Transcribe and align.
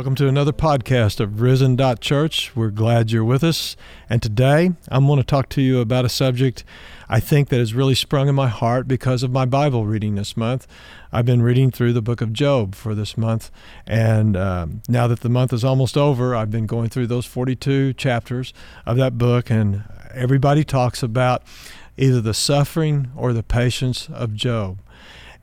Welcome 0.00 0.14
to 0.14 0.28
another 0.28 0.54
podcast 0.54 1.20
of 1.20 1.42
RiZEN 1.42 2.00
Church. 2.00 2.56
We're 2.56 2.70
glad 2.70 3.10
you're 3.10 3.22
with 3.22 3.44
us. 3.44 3.76
And 4.08 4.22
today 4.22 4.72
I'm 4.88 5.06
going 5.06 5.18
to 5.18 5.22
talk 5.22 5.50
to 5.50 5.60
you 5.60 5.80
about 5.80 6.06
a 6.06 6.08
subject 6.08 6.64
I 7.10 7.20
think 7.20 7.50
that 7.50 7.58
has 7.58 7.74
really 7.74 7.94
sprung 7.94 8.26
in 8.26 8.34
my 8.34 8.48
heart 8.48 8.88
because 8.88 9.22
of 9.22 9.30
my 9.30 9.44
Bible 9.44 9.84
reading 9.84 10.14
this 10.14 10.38
month. 10.38 10.66
I've 11.12 11.26
been 11.26 11.42
reading 11.42 11.70
through 11.70 11.92
the 11.92 12.00
book 12.00 12.22
of 12.22 12.32
Job 12.32 12.74
for 12.74 12.94
this 12.94 13.18
month. 13.18 13.50
And 13.86 14.38
um, 14.38 14.80
now 14.88 15.06
that 15.06 15.20
the 15.20 15.28
month 15.28 15.52
is 15.52 15.64
almost 15.64 15.98
over, 15.98 16.34
I've 16.34 16.50
been 16.50 16.64
going 16.64 16.88
through 16.88 17.08
those 17.08 17.26
42 17.26 17.92
chapters 17.92 18.54
of 18.86 18.96
that 18.96 19.18
book. 19.18 19.50
And 19.50 19.84
everybody 20.14 20.64
talks 20.64 21.02
about 21.02 21.42
either 21.98 22.22
the 22.22 22.32
suffering 22.32 23.10
or 23.14 23.34
the 23.34 23.42
patience 23.42 24.08
of 24.08 24.32
Job 24.32 24.78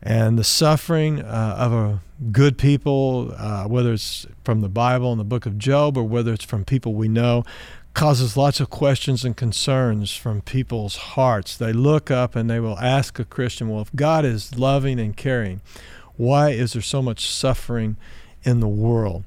and 0.01 0.37
the 0.37 0.43
suffering 0.43 1.21
uh, 1.21 1.55
of 1.57 1.73
a 1.73 2.01
good 2.31 2.57
people, 2.57 3.33
uh, 3.37 3.65
whether 3.65 3.93
it's 3.93 4.25
from 4.43 4.61
the 4.61 4.69
Bible 4.69 5.11
and 5.11 5.19
the 5.19 5.25
book 5.25 5.45
of 5.45 5.57
Job 5.57 5.97
or 5.97 6.03
whether 6.03 6.33
it's 6.33 6.45
from 6.45 6.65
people 6.65 6.93
we 6.93 7.07
know, 7.07 7.43
causes 7.93 8.37
lots 8.37 8.59
of 8.59 8.69
questions 8.69 9.25
and 9.25 9.35
concerns 9.35 10.15
from 10.15 10.41
people's 10.41 10.97
hearts. 10.97 11.57
They 11.57 11.73
look 11.73 12.11
up 12.11 12.35
and 12.35 12.49
they 12.49 12.59
will 12.59 12.77
ask 12.77 13.17
a 13.17 13.25
Christian, 13.25 13.69
well, 13.69 13.81
if 13.81 13.95
God 13.95 14.23
is 14.23 14.57
loving 14.57 14.99
and 14.99 15.17
caring, 15.17 15.61
why 16.15 16.51
is 16.51 16.73
there 16.73 16.81
so 16.81 17.01
much 17.01 17.27
suffering 17.29 17.97
in 18.43 18.59
the 18.59 18.67
world? 18.67 19.23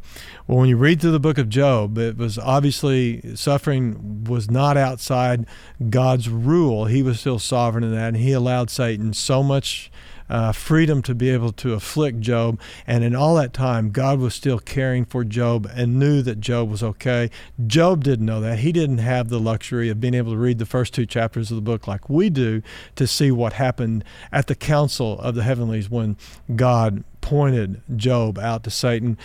Well, 0.46 0.58
when 0.58 0.68
you 0.68 0.76
read 0.76 1.00
through 1.00 1.10
the 1.10 1.20
book 1.20 1.38
of 1.38 1.48
Job, 1.48 1.98
it 1.98 2.16
was 2.16 2.38
obviously 2.38 3.34
suffering 3.36 4.24
was 4.24 4.50
not 4.50 4.76
outside 4.76 5.46
God's 5.88 6.28
rule. 6.28 6.84
He 6.84 7.02
was 7.02 7.18
still 7.20 7.40
sovereign 7.40 7.84
in 7.84 7.92
that, 7.92 8.08
and 8.08 8.16
he 8.16 8.32
allowed 8.32 8.70
Satan 8.70 9.12
so 9.12 9.42
much 9.42 9.90
uh, 10.30 10.52
freedom 10.52 11.02
to 11.02 11.14
be 11.14 11.28
able 11.28 11.52
to 11.52 11.74
afflict 11.74 12.20
Job. 12.20 12.58
And 12.86 13.02
in 13.04 13.14
all 13.14 13.34
that 13.34 13.52
time, 13.52 13.90
God 13.90 14.20
was 14.20 14.34
still 14.34 14.60
caring 14.60 15.04
for 15.04 15.24
Job 15.24 15.70
and 15.74 15.98
knew 15.98 16.22
that 16.22 16.40
Job 16.40 16.70
was 16.70 16.82
okay. 16.82 17.30
Job 17.66 18.04
didn't 18.04 18.26
know 18.26 18.40
that. 18.40 18.60
He 18.60 18.72
didn't 18.72 18.98
have 18.98 19.28
the 19.28 19.40
luxury 19.40 19.90
of 19.90 20.00
being 20.00 20.14
able 20.14 20.32
to 20.32 20.38
read 20.38 20.58
the 20.58 20.66
first 20.66 20.94
two 20.94 21.04
chapters 21.04 21.50
of 21.50 21.56
the 21.56 21.62
book 21.62 21.86
like 21.88 22.08
we 22.08 22.30
do 22.30 22.62
to 22.94 23.06
see 23.06 23.30
what 23.30 23.54
happened 23.54 24.04
at 24.30 24.46
the 24.46 24.54
council 24.54 25.18
of 25.20 25.34
the 25.34 25.42
heavenlies 25.42 25.90
when 25.90 26.16
God 26.54 27.02
pointed 27.20 27.82
Job 27.96 28.38
out 28.38 28.62
to 28.64 28.70
Satan. 28.70 29.18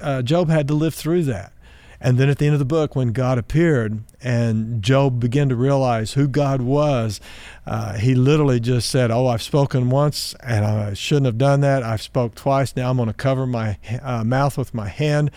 Uh, 0.00 0.22
Job 0.22 0.48
had 0.50 0.68
to 0.68 0.74
live 0.74 0.94
through 0.94 1.24
that. 1.24 1.52
And 2.00 2.18
then 2.18 2.28
at 2.28 2.38
the 2.38 2.46
end 2.46 2.54
of 2.54 2.58
the 2.58 2.64
book, 2.64 2.94
when 2.96 3.12
God 3.12 3.38
appeared 3.38 4.02
and 4.22 4.82
Job 4.82 5.20
began 5.20 5.48
to 5.48 5.56
realize 5.56 6.14
who 6.14 6.28
God 6.28 6.62
was, 6.62 7.20
uh, 7.66 7.94
he 7.94 8.14
literally 8.14 8.60
just 8.60 8.90
said, 8.90 9.10
"Oh, 9.10 9.26
I've 9.26 9.42
spoken 9.42 9.90
once 9.90 10.34
and 10.40 10.64
I 10.64 10.94
shouldn't 10.94 11.26
have 11.26 11.38
done 11.38 11.60
that. 11.60 11.82
I've 11.82 12.02
spoke 12.02 12.34
twice. 12.34 12.76
Now 12.76 12.90
I'm 12.90 12.96
going 12.96 13.08
to 13.08 13.14
cover 13.14 13.46
my 13.46 13.78
uh, 14.02 14.24
mouth 14.24 14.58
with 14.58 14.74
my 14.74 14.88
hand." 14.88 15.30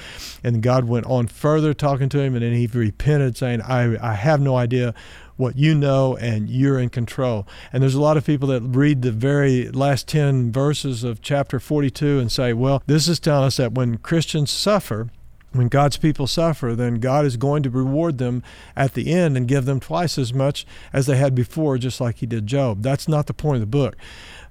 And 0.44 0.62
God 0.62 0.86
went 0.86 1.06
on 1.06 1.28
further 1.28 1.74
talking 1.74 2.10
to 2.10 2.20
him, 2.20 2.34
and 2.34 2.44
then 2.44 2.54
he 2.54 2.68
repented, 2.68 3.38
saying, 3.38 3.62
"I 3.62 3.98
I 4.02 4.14
have 4.14 4.42
no 4.42 4.56
idea." 4.56 4.94
what 5.38 5.56
you 5.56 5.74
know 5.74 6.18
and 6.18 6.50
you're 6.50 6.80
in 6.80 6.90
control. 6.90 7.48
And 7.72 7.82
there's 7.82 7.94
a 7.94 8.02
lot 8.02 8.18
of 8.18 8.26
people 8.26 8.48
that 8.50 8.62
read 8.62 9.04
the 9.04 9.12
very 9.12 9.70
last 9.70 10.08
10 10.08 10.52
verses 10.52 11.04
of 11.04 11.22
chapter 11.22 11.60
42 11.60 12.20
and 12.20 12.32
say, 12.32 12.54
well, 12.54 12.84
this 12.88 13.08
is 13.08 13.20
telling 13.20 13.46
us 13.46 13.58
that 13.58 13.74
when 13.74 14.00
Christians 14.00 14.52
suffer, 14.52 15.10
when 15.54 15.68
God's 15.70 15.98
people 15.98 16.28
suffer, 16.28 16.76
then 16.76 16.96
God 16.96 17.26
is 17.26 17.38
going 17.38 17.64
to 17.64 17.70
reward 17.70 18.18
them 18.18 18.44
at 18.76 18.94
the 18.94 19.12
end 19.12 19.38
and 19.38 19.48
give 19.48 19.66
them 19.66 19.80
twice 19.80 20.18
as 20.18 20.34
much 20.34 20.66
as 20.94 21.06
they 21.06 21.18
had 21.18 21.34
before, 21.34 21.78
just 21.78 22.02
like 22.02 22.18
He 22.18 22.26
did 22.26 22.48
Job. 22.48 22.84
That's 22.84 23.08
not 23.08 23.28
the 23.28 23.34
point 23.34 23.56
of 23.56 23.62
the 23.62 23.68
book. 23.68 23.96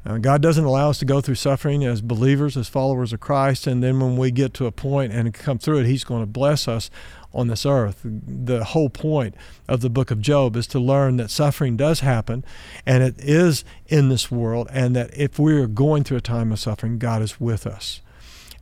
Uh, 0.05 0.19
God 0.19 0.41
doesn't 0.41 0.64
allow 0.64 0.91
us 0.91 0.98
to 1.00 1.05
go 1.05 1.20
through 1.20 1.34
suffering 1.34 1.84
as 1.84 2.00
believers, 2.00 2.56
as 2.56 2.69
followers 2.69 3.12
of 3.12 3.20
Christ, 3.20 3.67
and 3.67 3.83
then 3.83 3.98
when 3.98 4.17
we 4.17 4.30
get 4.30 4.55
to 4.55 4.67
a 4.67 4.73
point 4.73 5.12
and 5.12 5.35
come 5.35 5.58
through 5.58 5.80
it, 5.80 5.86
He's 5.86 6.05
going 6.05 6.23
to 6.23 6.27
bless 6.27 6.68
us 6.68 6.90
on 7.35 7.48
this 7.48 7.67
earth. 7.67 8.01
The 8.05 8.64
whole 8.64 8.89
point 8.89 9.35
of 9.68 9.80
the 9.80 9.90
book 9.90 10.11
of 10.11 10.20
Job 10.20 10.56
is 10.56 10.67
to 10.68 10.79
learn 10.79 11.17
that 11.17 11.30
suffering 11.30 11.77
does 11.77 12.01
happen 12.01 12.45
and 12.86 13.02
it 13.02 13.17
is 13.18 13.64
in 13.86 14.08
this 14.08 14.30
world, 14.30 14.68
and 14.70 14.96
that 14.96 15.11
if 15.17 15.39
we 15.39 15.55
are 15.55 15.67
going 15.67 16.05
through 16.05 16.18
a 16.18 16.23
time 16.23 16.52
of 16.52 16.61
suffering, 16.61 16.98
God 16.98 17.20
is 17.20 17.40
with 17.40 17.67
us. 17.67 18.01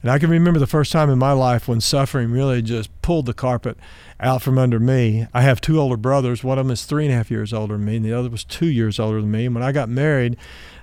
And 0.05 0.11
I 0.11 0.19
can 0.19 0.29
remember 0.29 0.61
the 0.61 0.67
first 0.67 0.93
time 0.93 1.09
in 1.09 1.19
my 1.19 1.33
life 1.33 1.67
when 1.67 1.81
suffering 1.81 2.31
really 2.31 2.61
just 2.61 2.91
pulled 3.01 3.25
the 3.25 3.33
carpet 3.33 3.79
out 4.21 4.43
from 4.43 4.59
under 4.59 4.79
me. 4.79 5.27
I 5.33 5.41
have 5.41 5.63
two 5.63 5.81
older 5.81 5.97
brothers. 5.97 6.45
One 6.45 6.59
of 6.59 6.67
them 6.67 6.73
is 6.73 6.85
three 6.85 7.07
and 7.07 7.15
a 7.15 7.17
half 7.17 7.31
years 7.31 7.55
older 7.55 7.73
than 7.73 7.87
me, 7.87 7.97
and 7.97 8.05
the 8.05 8.13
other 8.13 8.29
was 8.29 8.45
two 8.45 8.67
years 8.67 9.01
older 9.01 9.23
than 9.23 9.31
me. 9.31 9.47
And 9.47 9.55
when 9.55 9.65
I 9.65 9.73
got 9.73 9.89
married, 9.89 10.37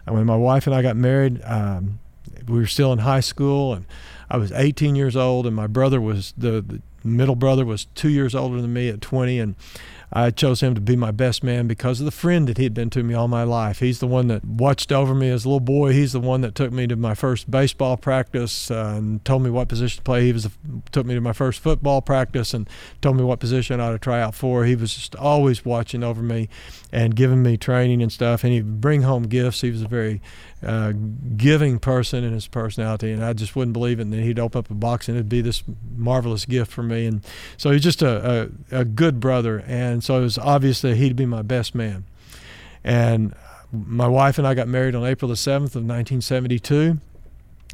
when 0.08 0.26
my 0.26 0.36
wife 0.36 0.66
and 0.66 0.76
I 0.76 0.82
got 0.82 0.96
married, 0.96 1.40
um, 1.44 2.00
we 2.48 2.58
were 2.58 2.66
still 2.66 2.92
in 2.92 2.98
high 2.98 3.20
school, 3.20 3.76
and 3.76 3.86
I 4.28 4.38
was 4.38 4.52
18 4.54 4.96
years 4.96 5.16
old, 5.16 5.46
and 5.46 5.56
my 5.56 5.68
brother 5.68 6.02
was 6.02 6.34
the, 6.36 6.60
the 6.60 6.82
middle 7.04 7.36
brother 7.36 7.64
was 7.64 7.86
two 7.94 8.10
years 8.10 8.34
older 8.34 8.60
than 8.60 8.74
me 8.74 8.90
at 8.90 9.02
20, 9.02 9.40
and 9.40 9.54
I 10.14 10.32
chose 10.32 10.62
him 10.62 10.76
to 10.76 10.82
be 10.82 10.96
my 10.96 11.12
best 11.12 11.44
man 11.44 11.68
because 11.68 12.02
of 12.02 12.06
the 12.06 12.12
friend 12.12 12.48
that 12.48 12.58
he 12.58 12.64
had 12.64 12.74
been 12.74 12.90
to 12.92 13.04
me 13.04 13.14
all 13.14 13.30
my 13.30 13.44
life. 13.44 13.80
He's 13.80 14.00
the 14.00 14.08
one 14.08 14.28
that 14.28 14.44
watched 14.44 14.92
over 14.92 15.16
me 15.16 15.30
as 15.30 15.46
a 15.46 15.48
little 15.48 15.62
boy. 15.62 15.94
He's 15.94 16.12
the 16.12 16.20
one 16.20 16.42
that 16.42 16.54
took 16.54 16.72
me 16.74 16.86
to 16.88 16.96
my 16.96 17.14
first 17.14 17.50
baseball 17.50 17.96
practice 17.96 18.70
uh, 18.70 18.96
and 18.98 19.24
told 19.24 19.44
me 19.44 19.50
what 19.50 19.70
position 19.70 19.98
to 19.98 20.04
play. 20.04 20.26
He 20.26 20.34
was 20.34 20.50
took 20.92 21.06
me 21.06 21.14
to 21.14 21.22
my 21.22 21.34
first 21.34 21.62
football 21.62 22.02
practice 22.02 22.54
and 22.54 22.70
told 23.02 23.16
me 23.16 23.24
what 23.24 23.40
position 23.40 23.80
I 23.80 23.88
ought 23.88 23.92
to 23.92 24.00
try 24.00 24.22
out 24.22 24.36
for. 24.36 24.66
He 24.66 24.76
was 24.76 24.94
just 24.94 25.16
always 25.16 25.64
watching 25.64 26.04
over 26.04 26.22
me 26.22 26.50
and 26.92 27.16
giving 27.16 27.42
me 27.42 27.56
training 27.56 28.02
and 28.02 28.12
stuff. 28.12 28.44
And 28.44 28.52
he'd 28.52 28.82
bring 28.82 29.04
home 29.04 29.24
gifts. 29.24 29.62
He 29.62 29.72
was 29.72 29.82
a 29.82 29.88
very 29.88 30.22
uh, 30.66 30.94
giving 31.38 31.80
person 31.80 32.24
in 32.24 32.34
his 32.34 32.48
personality, 32.48 33.12
and 33.12 33.24
I 33.24 33.34
just 33.34 33.56
wouldn't 33.56 33.74
believe 33.74 34.00
it. 34.00 34.04
And 34.04 34.14
then 34.14 34.24
he'd 34.24 34.40
open 34.40 34.60
up 34.60 34.70
a 34.70 34.74
box, 34.74 35.08
and 35.08 35.18
it'd 35.18 35.30
be 35.30 35.42
this 35.42 35.64
marvelous 35.96 36.46
gift 36.46 36.72
for 36.72 36.84
me. 36.84 37.06
And 37.06 37.26
so 37.58 37.72
he's 37.72 37.84
just 37.84 38.02
a, 38.02 38.52
a, 38.72 38.80
a 38.82 38.86
good 38.86 39.20
brother, 39.20 39.64
and 39.66 40.01
so 40.04 40.18
it 40.18 40.22
was 40.22 40.38
obvious 40.38 40.82
that 40.82 40.98
he'd 40.98 41.16
be 41.16 41.26
my 41.26 41.42
best 41.42 41.76
man. 41.76 42.06
And 42.84 43.34
my 43.72 44.08
wife 44.08 44.38
and 44.38 44.48
I 44.48 44.54
got 44.54 44.68
married 44.68 44.96
on 44.96 45.06
April 45.06 45.30
the 45.30 45.36
7th 45.36 45.76
of 45.76 45.84
1972, 45.84 47.00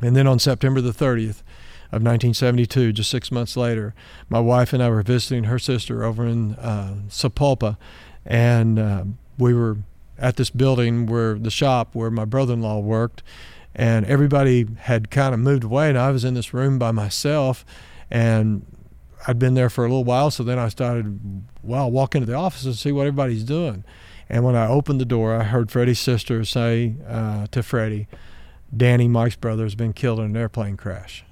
and 0.02 0.16
then 0.16 0.28
on 0.28 0.40
September 0.40 0.82
the 0.82 0.92
30th 0.92 1.42
of 1.90 2.04
1972, 2.04 2.94
just 2.94 3.10
six 3.10 3.32
months 3.32 3.56
later, 3.56 3.96
my 4.30 4.40
wife 4.40 4.74
and 4.74 4.84
I 4.84 4.90
were 4.90 5.02
visiting 5.02 5.46
her 5.46 5.58
sister 5.58 6.04
over 6.04 6.26
in 6.26 6.56
uh, 6.56 6.96
Sapulpa, 7.08 7.78
and 8.26 8.78
uh, 8.78 9.04
we 9.38 9.54
were 9.54 9.78
at 10.20 10.36
this 10.36 10.50
building 10.50 11.06
where 11.06 11.38
the 11.38 11.52
shop 11.52 11.94
where 11.94 12.10
my 12.10 12.26
brother-in-law 12.26 12.80
worked 12.80 13.24
and 13.76 14.06
everybody 14.06 14.68
had 14.80 15.12
kind 15.12 15.34
of 15.34 15.40
moved 15.40 15.64
away 15.64 15.90
and 15.90 15.98
I 15.98 16.12
was 16.12 16.26
in 16.26 16.34
this 16.34 16.54
room 16.54 16.80
by 16.80 16.92
myself 16.92 17.64
and 18.10 18.66
I'd 19.26 19.40
been 19.40 19.54
there 19.54 19.70
for 19.70 19.86
a 19.86 19.88
little 19.88 20.04
while 20.04 20.32
so 20.32 20.44
then 20.44 20.60
I 20.60 20.70
started 20.70 21.44
well 21.64 21.90
walk 21.90 22.16
into 22.16 22.26
the 22.26 22.34
office 22.34 22.66
and 22.66 22.76
see 22.76 22.92
what 22.92 23.08
everybody's 23.08 23.44
doing. 23.44 23.84
And 24.30 24.44
when 24.44 24.56
I 24.56 24.68
opened 24.68 25.00
the 25.00 25.06
door 25.06 25.36
I 25.36 25.44
heard 25.44 25.72
Freddie's 25.72 26.00
sister 26.00 26.44
say 26.46 26.96
uh, 27.08 27.48
to 27.52 27.64
Freddie 27.64 28.08
Danny 28.76 29.08
Mike's 29.08 29.36
brother 29.36 29.64
has 29.64 29.76
been 29.76 29.94
killed 29.94 30.20
in 30.20 30.26
an 30.26 30.38
airplane 30.38 30.78
crash. 30.78 31.24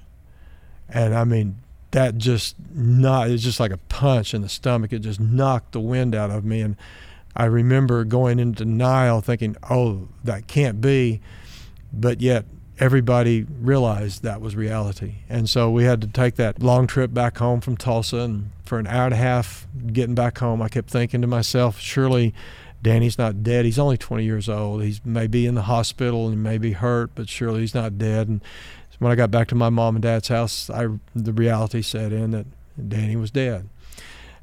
And 0.88 1.14
I 1.14 1.24
mean 1.24 1.58
that 1.92 2.18
just 2.18 2.56
not 2.74 3.30
it's 3.30 3.42
just 3.42 3.60
like 3.60 3.72
a 3.72 3.78
punch 3.78 4.34
in 4.34 4.42
the 4.42 4.48
stomach. 4.48 4.92
It 4.92 5.00
just 5.00 5.20
knocked 5.20 5.72
the 5.72 5.80
wind 5.80 6.14
out 6.14 6.30
of 6.30 6.44
me. 6.44 6.60
And 6.60 6.76
I 7.34 7.44
remember 7.44 8.04
going 8.04 8.38
into 8.38 8.64
denial, 8.64 9.20
thinking, 9.20 9.56
"Oh, 9.68 10.08
that 10.24 10.46
can't 10.46 10.80
be," 10.80 11.20
but 11.92 12.20
yet 12.20 12.46
everybody 12.78 13.46
realized 13.60 14.22
that 14.22 14.40
was 14.40 14.56
reality, 14.56 15.16
and 15.28 15.48
so 15.48 15.70
we 15.70 15.84
had 15.84 16.00
to 16.02 16.06
take 16.06 16.36
that 16.36 16.62
long 16.62 16.86
trip 16.86 17.12
back 17.14 17.38
home 17.38 17.60
from 17.60 17.76
Tulsa. 17.76 18.18
And 18.18 18.50
for 18.64 18.78
an 18.78 18.86
hour 18.86 19.04
and 19.04 19.14
a 19.14 19.18
half, 19.18 19.66
getting 19.92 20.14
back 20.14 20.38
home, 20.38 20.62
I 20.62 20.68
kept 20.68 20.90
thinking 20.90 21.20
to 21.22 21.26
myself, 21.26 21.78
"Surely." 21.78 22.34
Danny's 22.82 23.18
not 23.18 23.42
dead. 23.42 23.64
He's 23.64 23.80
only 23.80 23.96
20 23.96 24.22
years 24.22 24.48
old. 24.48 24.82
He's 24.82 25.00
maybe 25.04 25.46
in 25.46 25.56
the 25.56 25.62
hospital 25.62 26.28
and 26.28 26.40
maybe 26.40 26.70
hurt, 26.72 27.10
but 27.16 27.28
surely 27.28 27.62
he's 27.62 27.74
not 27.74 27.98
dead. 27.98 28.28
And 28.28 28.40
when 28.98 29.10
I 29.10 29.16
got 29.16 29.30
back 29.30 29.48
to 29.48 29.54
my 29.54 29.70
mom 29.70 29.96
and 29.96 30.02
dad's 30.02 30.28
house, 30.28 30.70
I, 30.70 30.86
the 31.14 31.32
reality 31.32 31.82
set 31.82 32.12
in 32.12 32.30
that 32.30 32.46
Danny 32.88 33.16
was 33.16 33.30
dead. 33.30 33.68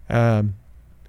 Um, 0.09 0.55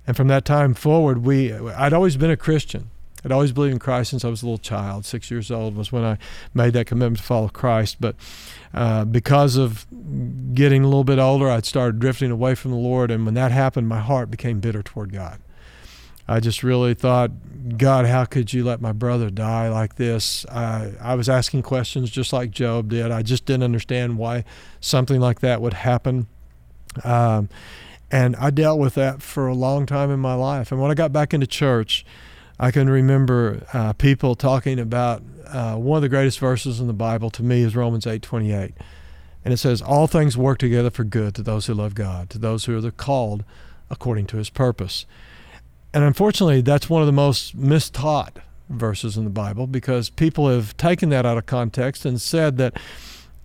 and 0.06 0.16
from 0.16 0.28
that 0.28 0.44
time 0.44 0.74
forward, 0.74 1.24
we 1.24 1.52
I'd 1.52 1.92
always 1.92 2.16
been 2.16 2.30
a 2.30 2.36
Christian. 2.36 2.90
I'd 3.24 3.32
always 3.32 3.52
believed 3.52 3.72
in 3.72 3.78
Christ 3.78 4.10
since 4.10 4.24
I 4.24 4.28
was 4.28 4.42
a 4.42 4.46
little 4.46 4.58
child. 4.58 5.04
Six 5.04 5.30
years 5.30 5.50
old 5.50 5.76
was 5.76 5.90
when 5.90 6.04
I 6.04 6.18
made 6.52 6.74
that 6.74 6.86
commitment 6.86 7.18
to 7.18 7.22
follow 7.22 7.48
Christ. 7.48 7.96
But 8.00 8.16
uh, 8.72 9.04
because 9.04 9.56
of 9.56 9.86
getting 10.54 10.82
a 10.82 10.86
little 10.86 11.04
bit 11.04 11.18
older, 11.18 11.48
I'd 11.48 11.64
started 11.64 11.98
drifting 11.98 12.30
away 12.30 12.54
from 12.54 12.70
the 12.70 12.76
Lord. 12.76 13.10
And 13.10 13.24
when 13.24 13.34
that 13.34 13.52
happened, 13.52 13.88
my 13.88 14.00
heart 14.00 14.30
became 14.30 14.60
bitter 14.60 14.82
toward 14.82 15.12
God. 15.12 15.40
I 16.26 16.40
just 16.40 16.62
really 16.62 16.94
thought, 16.94 17.30
God, 17.76 18.06
how 18.06 18.24
could 18.24 18.52
you 18.52 18.64
let 18.64 18.80
my 18.80 18.92
brother 18.92 19.28
die 19.30 19.68
like 19.68 19.96
this? 19.96 20.46
I, 20.46 20.92
I 21.00 21.14
was 21.14 21.28
asking 21.28 21.62
questions 21.62 22.10
just 22.10 22.32
like 22.32 22.50
Job 22.50 22.88
did. 22.88 23.10
I 23.10 23.22
just 23.22 23.44
didn't 23.44 23.64
understand 23.64 24.16
why 24.16 24.44
something 24.80 25.20
like 25.20 25.40
that 25.40 25.60
would 25.60 25.74
happen. 25.74 26.26
Um, 27.02 27.48
and 28.10 28.36
I 28.36 28.50
dealt 28.50 28.78
with 28.78 28.94
that 28.94 29.20
for 29.22 29.48
a 29.48 29.54
long 29.54 29.86
time 29.86 30.10
in 30.10 30.20
my 30.20 30.34
life. 30.34 30.72
And 30.72 30.80
when 30.80 30.90
I 30.90 30.94
got 30.94 31.12
back 31.12 31.34
into 31.34 31.46
church, 31.46 32.06
I 32.58 32.70
can 32.70 32.88
remember 32.88 33.66
uh, 33.72 33.92
people 33.94 34.34
talking 34.34 34.78
about 34.78 35.22
uh, 35.46 35.76
one 35.76 35.96
of 35.96 36.02
the 36.02 36.08
greatest 36.08 36.38
verses 36.38 36.80
in 36.80 36.86
the 36.86 36.92
Bible 36.92 37.30
to 37.30 37.42
me 37.42 37.62
is 37.62 37.74
Romans 37.74 38.04
8:28. 38.04 38.72
And 39.44 39.52
it 39.52 39.58
says, 39.58 39.82
All 39.82 40.06
things 40.06 40.36
work 40.38 40.58
together 40.58 40.90
for 40.90 41.04
good 41.04 41.34
to 41.34 41.42
those 41.42 41.66
who 41.66 41.74
love 41.74 41.94
God, 41.94 42.30
to 42.30 42.38
those 42.38 42.64
who 42.64 42.76
are 42.76 42.80
the 42.80 42.90
called 42.90 43.44
according 43.90 44.26
to 44.26 44.38
his 44.38 44.48
purpose. 44.48 45.04
And 45.92 46.02
unfortunately, 46.02 46.62
that's 46.62 46.88
one 46.88 47.02
of 47.02 47.06
the 47.06 47.12
most 47.12 47.56
mistaught 47.56 48.36
verses 48.70 49.16
in 49.16 49.24
the 49.24 49.30
Bible 49.30 49.66
because 49.66 50.08
people 50.08 50.48
have 50.48 50.76
taken 50.76 51.10
that 51.10 51.26
out 51.26 51.36
of 51.36 51.46
context 51.46 52.06
and 52.06 52.20
said 52.20 52.56
that 52.56 52.74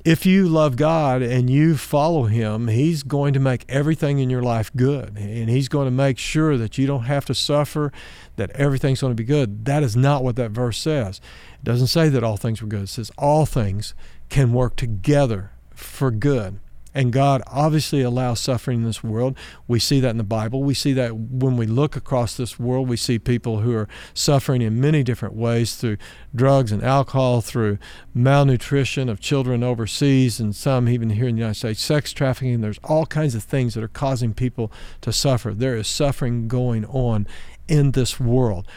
if 0.05 0.25
you 0.25 0.47
love 0.47 0.75
God 0.77 1.21
and 1.21 1.49
you 1.49 1.75
follow 1.75 2.23
Him, 2.23 2.67
He's 2.67 3.03
going 3.03 3.33
to 3.33 3.39
make 3.39 3.65
everything 3.67 4.19
in 4.19 4.29
your 4.29 4.41
life 4.41 4.71
good. 4.75 5.17
And 5.17 5.49
He's 5.49 5.67
going 5.67 5.85
to 5.85 5.91
make 5.91 6.17
sure 6.17 6.57
that 6.57 6.77
you 6.77 6.87
don't 6.87 7.03
have 7.03 7.25
to 7.25 7.35
suffer, 7.35 7.91
that 8.37 8.49
everything's 8.51 9.01
going 9.01 9.11
to 9.11 9.21
be 9.21 9.25
good. 9.25 9.65
That 9.65 9.83
is 9.83 9.95
not 9.95 10.23
what 10.23 10.35
that 10.37 10.51
verse 10.51 10.77
says. 10.77 11.19
It 11.55 11.65
doesn't 11.65 11.87
say 11.87 12.09
that 12.09 12.23
all 12.23 12.37
things 12.37 12.61
were 12.61 12.67
good, 12.67 12.83
it 12.83 12.89
says 12.89 13.11
all 13.17 13.45
things 13.45 13.93
can 14.29 14.53
work 14.53 14.75
together 14.75 15.51
for 15.73 16.11
good. 16.11 16.59
And 16.93 17.13
God 17.13 17.43
obviously 17.45 18.01
allows 18.01 18.39
suffering 18.39 18.79
in 18.79 18.85
this 18.85 19.03
world. 19.03 19.37
We 19.67 19.79
see 19.79 19.99
that 19.99 20.09
in 20.09 20.17
the 20.17 20.23
Bible. 20.23 20.63
We 20.63 20.73
see 20.73 20.93
that 20.93 21.15
when 21.15 21.55
we 21.55 21.67
look 21.67 21.95
across 21.95 22.35
this 22.35 22.57
world, 22.59 22.89
we 22.89 22.97
see 22.97 23.19
people 23.19 23.59
who 23.59 23.75
are 23.75 23.87
suffering 24.13 24.61
in 24.61 24.81
many 24.81 25.03
different 25.03 25.35
ways 25.35 25.75
through 25.75 25.97
drugs 26.33 26.71
and 26.71 26.83
alcohol, 26.83 27.41
through 27.41 27.77
malnutrition 28.13 29.07
of 29.07 29.19
children 29.19 29.63
overseas, 29.63 30.39
and 30.39 30.55
some 30.55 30.89
even 30.89 31.11
here 31.11 31.27
in 31.27 31.35
the 31.35 31.41
United 31.41 31.59
States, 31.59 31.81
sex 31.81 32.11
trafficking. 32.11 32.61
There's 32.61 32.79
all 32.83 33.05
kinds 33.05 33.35
of 33.35 33.43
things 33.43 33.75
that 33.75 33.83
are 33.83 33.87
causing 33.87 34.33
people 34.33 34.71
to 35.01 35.13
suffer. 35.13 35.53
There 35.53 35.75
is 35.75 35.87
suffering 35.87 36.47
going 36.47 36.85
on 36.85 37.27
in 37.67 37.91
this 37.91 38.19
world. 38.19 38.67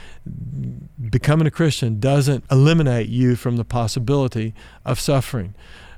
Becoming 1.10 1.46
a 1.46 1.50
Christian 1.50 1.98
doesn't 1.98 2.44
eliminate 2.50 3.08
you 3.08 3.36
from 3.36 3.56
the 3.56 3.64
possibility 3.64 4.54
of 4.84 5.00
suffering. 5.00 5.54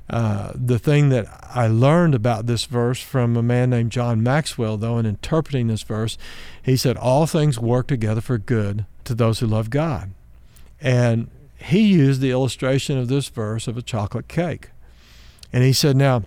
Uh, 0.09 0.51
the 0.53 0.77
thing 0.77 1.09
that 1.09 1.25
I 1.43 1.67
learned 1.67 2.13
about 2.13 2.45
this 2.45 2.65
verse 2.65 3.01
from 3.01 3.35
a 3.35 3.41
man 3.41 3.71
named 3.71 3.91
John 3.91 4.21
Maxwell, 4.21 4.77
though, 4.77 4.99
in 4.99 5.05
interpreting 5.05 5.67
this 5.67 5.81
verse, 5.81 6.17
he 6.61 6.77
said, 6.77 6.95
All 6.95 7.25
things 7.25 7.59
work 7.59 7.87
together 7.87 8.21
for 8.21 8.37
good 8.37 8.85
to 9.05 9.15
those 9.15 9.39
who 9.39 9.47
love 9.47 9.69
God. 9.69 10.11
And 10.79 11.29
he 11.57 11.81
used 11.81 12.21
the 12.21 12.31
illustration 12.31 12.97
of 12.97 13.07
this 13.07 13.29
verse 13.29 13.67
of 13.67 13.77
a 13.77 13.81
chocolate 13.81 14.27
cake. 14.27 14.69
And 15.51 15.63
he 15.63 15.73
said, 15.73 15.95
Now, 15.95 16.23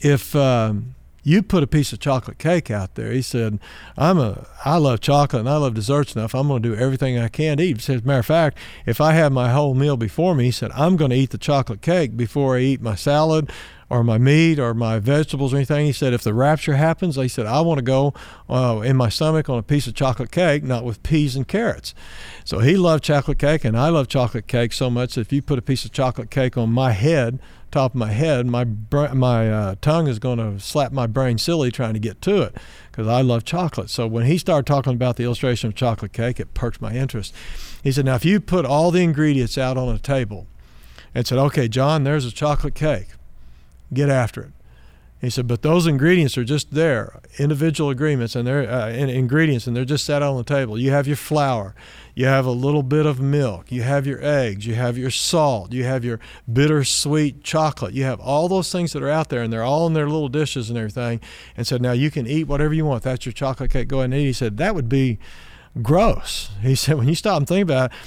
if. 0.00 0.34
Um, 0.34 0.94
you 1.22 1.42
put 1.42 1.62
a 1.62 1.66
piece 1.66 1.92
of 1.92 2.00
chocolate 2.00 2.38
cake 2.38 2.70
out 2.70 2.94
there. 2.94 3.12
He 3.12 3.22
said, 3.22 3.58
I'm 3.96 4.18
a, 4.18 4.46
I 4.64 4.76
love 4.76 5.00
chocolate 5.00 5.40
and 5.40 5.48
I 5.48 5.56
love 5.56 5.74
desserts 5.74 6.14
enough. 6.14 6.34
I'm 6.34 6.48
going 6.48 6.62
to 6.62 6.68
do 6.70 6.76
everything 6.76 7.18
I 7.18 7.28
can 7.28 7.58
to 7.58 7.62
eat. 7.62 7.76
He 7.76 7.82
said, 7.82 7.96
as 7.96 8.02
a 8.02 8.06
matter 8.06 8.20
of 8.20 8.26
fact, 8.26 8.58
if 8.86 9.00
I 9.00 9.12
have 9.12 9.32
my 9.32 9.50
whole 9.50 9.74
meal 9.74 9.96
before 9.96 10.34
me, 10.34 10.44
he 10.44 10.50
said, 10.50 10.70
I'm 10.72 10.96
going 10.96 11.10
to 11.10 11.16
eat 11.16 11.30
the 11.30 11.38
chocolate 11.38 11.82
cake 11.82 12.16
before 12.16 12.56
I 12.56 12.60
eat 12.60 12.80
my 12.80 12.94
salad 12.94 13.50
or 13.90 14.04
my 14.04 14.18
meat 14.18 14.58
or 14.58 14.72
my 14.72 15.00
vegetables 15.00 15.52
or 15.52 15.56
anything. 15.56 15.84
He 15.84 15.92
said, 15.92 16.14
if 16.14 16.22
the 16.22 16.32
rapture 16.32 16.74
happens, 16.74 17.16
he 17.16 17.28
said, 17.28 17.44
I 17.44 17.60
want 17.60 17.78
to 17.78 17.82
go 17.82 18.14
uh, 18.48 18.80
in 18.84 18.96
my 18.96 19.08
stomach 19.08 19.48
on 19.48 19.58
a 19.58 19.64
piece 19.64 19.88
of 19.88 19.94
chocolate 19.94 20.30
cake, 20.30 20.62
not 20.62 20.84
with 20.84 21.02
peas 21.02 21.34
and 21.34 21.46
carrots. 21.46 21.92
So 22.44 22.60
he 22.60 22.76
loved 22.76 23.02
chocolate 23.02 23.40
cake, 23.40 23.64
and 23.64 23.76
I 23.76 23.88
love 23.88 24.06
chocolate 24.06 24.46
cake 24.46 24.72
so 24.72 24.90
much 24.90 25.16
that 25.16 25.22
if 25.22 25.32
you 25.32 25.42
put 25.42 25.58
a 25.58 25.62
piece 25.62 25.84
of 25.84 25.90
chocolate 25.90 26.30
cake 26.30 26.56
on 26.56 26.70
my 26.70 26.92
head, 26.92 27.40
top 27.70 27.92
of 27.92 27.96
my 27.96 28.12
head, 28.12 28.46
my 28.46 28.64
my 29.12 29.50
uh, 29.50 29.74
tongue 29.80 30.08
is 30.08 30.18
going 30.18 30.38
to 30.38 30.58
slap 30.60 30.92
my 30.92 31.06
brain 31.06 31.38
silly 31.38 31.70
trying 31.70 31.94
to 31.94 32.00
get 32.00 32.20
to 32.22 32.42
it 32.42 32.56
because 32.90 33.06
I 33.06 33.20
love 33.22 33.44
chocolate. 33.44 33.90
So 33.90 34.06
when 34.06 34.26
he 34.26 34.38
started 34.38 34.66
talking 34.66 34.94
about 34.94 35.16
the 35.16 35.24
illustration 35.24 35.68
of 35.68 35.74
chocolate 35.74 36.12
cake, 36.12 36.40
it 36.40 36.54
perked 36.54 36.80
my 36.80 36.92
interest. 36.92 37.34
He 37.82 37.92
said, 37.92 38.04
"Now 38.04 38.16
if 38.16 38.24
you 38.24 38.40
put 38.40 38.64
all 38.64 38.90
the 38.90 39.02
ingredients 39.02 39.56
out 39.56 39.76
on 39.76 39.94
a 39.94 39.98
table 39.98 40.46
and 41.14 41.26
said, 41.26 41.38
"Okay, 41.38 41.68
John, 41.68 42.04
there's 42.04 42.24
a 42.24 42.32
chocolate 42.32 42.74
cake. 42.74 43.08
Get 43.92 44.08
after 44.08 44.42
it." 44.42 44.52
He 45.20 45.28
said, 45.28 45.46
but 45.46 45.60
those 45.60 45.86
ingredients 45.86 46.38
are 46.38 46.44
just 46.44 46.72
there, 46.72 47.20
individual 47.38 47.90
agreements 47.90 48.34
and 48.34 48.46
they're 48.46 48.70
uh, 48.70 48.88
ingredients, 48.88 49.66
and 49.66 49.76
they're 49.76 49.84
just 49.84 50.06
set 50.06 50.22
on 50.22 50.38
the 50.38 50.44
table. 50.44 50.78
You 50.78 50.92
have 50.92 51.06
your 51.06 51.16
flour, 51.16 51.74
you 52.14 52.24
have 52.24 52.46
a 52.46 52.50
little 52.50 52.82
bit 52.82 53.04
of 53.04 53.20
milk, 53.20 53.70
you 53.70 53.82
have 53.82 54.06
your 54.06 54.24
eggs, 54.24 54.66
you 54.66 54.76
have 54.76 54.96
your 54.96 55.10
salt, 55.10 55.72
you 55.72 55.84
have 55.84 56.06
your 56.06 56.20
bittersweet 56.50 57.44
chocolate, 57.44 57.92
you 57.92 58.04
have 58.04 58.18
all 58.18 58.48
those 58.48 58.72
things 58.72 58.94
that 58.94 59.02
are 59.02 59.10
out 59.10 59.28
there, 59.28 59.42
and 59.42 59.52
they're 59.52 59.62
all 59.62 59.86
in 59.86 59.92
their 59.92 60.08
little 60.08 60.30
dishes 60.30 60.70
and 60.70 60.78
everything. 60.78 61.20
And 61.54 61.66
so 61.66 61.76
now 61.76 61.92
you 61.92 62.10
can 62.10 62.26
eat 62.26 62.44
whatever 62.44 62.72
you 62.72 62.86
want. 62.86 63.02
That's 63.02 63.26
your 63.26 63.34
chocolate 63.34 63.70
cake. 63.70 63.88
Go 63.88 63.98
ahead 63.98 64.06
and 64.06 64.14
eat. 64.14 64.24
He 64.24 64.32
said 64.32 64.56
that 64.56 64.74
would 64.74 64.88
be 64.88 65.18
gross. 65.82 66.50
He 66.62 66.74
said 66.74 66.96
when 66.96 67.08
you 67.08 67.14
stop 67.14 67.36
and 67.36 67.46
think 67.46 67.62
about 67.64 67.92
it 67.92 67.98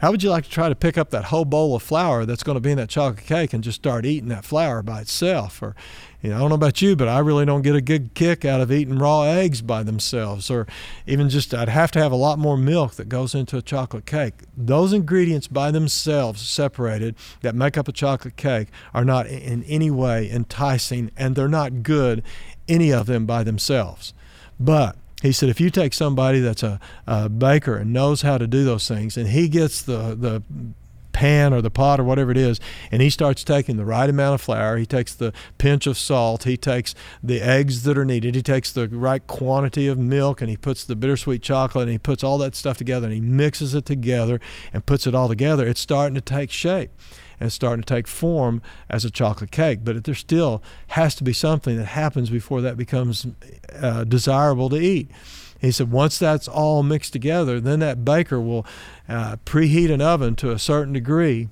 how 0.00 0.10
would 0.10 0.22
you 0.22 0.30
like 0.30 0.44
to 0.44 0.50
try 0.50 0.70
to 0.70 0.74
pick 0.74 0.96
up 0.96 1.10
that 1.10 1.24
whole 1.24 1.44
bowl 1.44 1.76
of 1.76 1.82
flour 1.82 2.24
that's 2.24 2.42
going 2.42 2.56
to 2.56 2.60
be 2.60 2.70
in 2.70 2.78
that 2.78 2.88
chocolate 2.88 3.26
cake 3.26 3.52
and 3.52 3.62
just 3.62 3.76
start 3.76 4.06
eating 4.06 4.30
that 4.30 4.46
flour 4.46 4.82
by 4.82 5.02
itself? 5.02 5.62
Or, 5.62 5.76
you 6.22 6.30
know, 6.30 6.36
I 6.36 6.38
don't 6.38 6.48
know 6.48 6.54
about 6.54 6.80
you, 6.80 6.96
but 6.96 7.06
I 7.06 7.18
really 7.18 7.44
don't 7.44 7.60
get 7.60 7.76
a 7.76 7.82
good 7.82 8.14
kick 8.14 8.46
out 8.46 8.62
of 8.62 8.72
eating 8.72 8.98
raw 8.98 9.24
eggs 9.24 9.60
by 9.60 9.82
themselves. 9.82 10.50
Or 10.50 10.66
even 11.06 11.28
just, 11.28 11.52
I'd 11.52 11.68
have 11.68 11.90
to 11.92 11.98
have 11.98 12.12
a 12.12 12.16
lot 12.16 12.38
more 12.38 12.56
milk 12.56 12.94
that 12.94 13.10
goes 13.10 13.34
into 13.34 13.58
a 13.58 13.62
chocolate 13.62 14.06
cake. 14.06 14.34
Those 14.56 14.94
ingredients 14.94 15.48
by 15.48 15.70
themselves, 15.70 16.40
separated, 16.40 17.14
that 17.42 17.54
make 17.54 17.76
up 17.76 17.86
a 17.86 17.92
chocolate 17.92 18.36
cake, 18.36 18.68
are 18.94 19.04
not 19.04 19.26
in 19.26 19.64
any 19.64 19.90
way 19.90 20.30
enticing 20.30 21.10
and 21.14 21.36
they're 21.36 21.46
not 21.46 21.82
good, 21.82 22.22
any 22.66 22.90
of 22.90 23.04
them 23.04 23.26
by 23.26 23.44
themselves. 23.44 24.14
But 24.58 24.96
he 25.22 25.32
said, 25.32 25.48
if 25.48 25.60
you 25.60 25.70
take 25.70 25.92
somebody 25.92 26.40
that's 26.40 26.62
a, 26.62 26.80
a, 27.06 27.28
baker 27.28 27.76
and 27.76 27.92
knows 27.92 28.22
how 28.22 28.38
to 28.38 28.46
do 28.46 28.64
those 28.64 28.88
things, 28.88 29.16
and 29.16 29.28
he 29.28 29.48
gets 29.48 29.82
the, 29.82 30.14
the 30.14 30.42
pan 31.12 31.52
or 31.52 31.60
the 31.60 31.70
pot 31.70 32.00
or 32.00 32.04
whatever 32.04 32.30
it 32.30 32.38
is, 32.38 32.58
and 32.90 33.02
he 33.02 33.10
starts 33.10 33.44
taking 33.44 33.76
the 33.76 33.84
right 33.84 34.08
amount 34.08 34.34
of 34.34 34.40
flour, 34.40 34.76
he 34.78 34.86
takes 34.86 35.14
the 35.14 35.32
pinch 35.58 35.86
of 35.86 35.98
salt, 35.98 36.44
he 36.44 36.56
takes 36.56 36.94
the 37.22 37.40
eggs 37.40 37.82
that 37.82 37.98
are 37.98 38.04
needed, 38.04 38.34
he 38.34 38.42
takes 38.42 38.72
the 38.72 38.88
right 38.88 39.26
quantity 39.26 39.86
of 39.86 39.98
milk, 39.98 40.40
and 40.40 40.48
he 40.48 40.56
puts 40.56 40.84
the 40.84 40.96
bittersweet 40.96 41.42
chocolate, 41.42 41.82
and 41.82 41.92
he 41.92 41.98
puts 41.98 42.24
all 42.24 42.38
that 42.38 42.54
stuff 42.54 42.78
together, 42.78 43.06
and 43.06 43.14
he 43.14 43.20
mixes 43.20 43.74
it 43.74 43.84
together 43.84 44.40
and 44.72 44.86
puts 44.86 45.06
it 45.06 45.14
all 45.14 45.28
together, 45.28 45.66
it's 45.66 45.80
starting 45.80 46.14
to 46.14 46.20
take 46.20 46.50
shape 46.50 46.90
and 47.40 47.52
starting 47.52 47.82
to 47.82 47.94
take 47.94 48.06
form 48.06 48.62
as 48.88 49.04
a 49.04 49.10
chocolate 49.10 49.50
cake. 49.50 49.80
But 49.82 50.04
there 50.04 50.14
still 50.14 50.62
has 50.88 51.14
to 51.16 51.24
be 51.24 51.32
something 51.32 51.76
that 51.78 51.86
happens 51.86 52.30
before 52.30 52.60
that 52.60 52.76
becomes 52.76 53.26
uh, 53.74 54.04
desirable 54.04 54.68
to 54.68 54.76
eat. 54.76 55.10
He 55.60 55.72
said 55.72 55.90
once 55.90 56.18
that's 56.18 56.48
all 56.48 56.82
mixed 56.82 57.12
together, 57.12 57.60
then 57.60 57.80
that 57.80 58.04
baker 58.04 58.40
will 58.40 58.66
uh, 59.08 59.36
preheat 59.44 59.90
an 59.90 60.00
oven 60.00 60.36
to 60.36 60.52
a 60.52 60.58
certain 60.58 60.92
degree. 60.92 61.48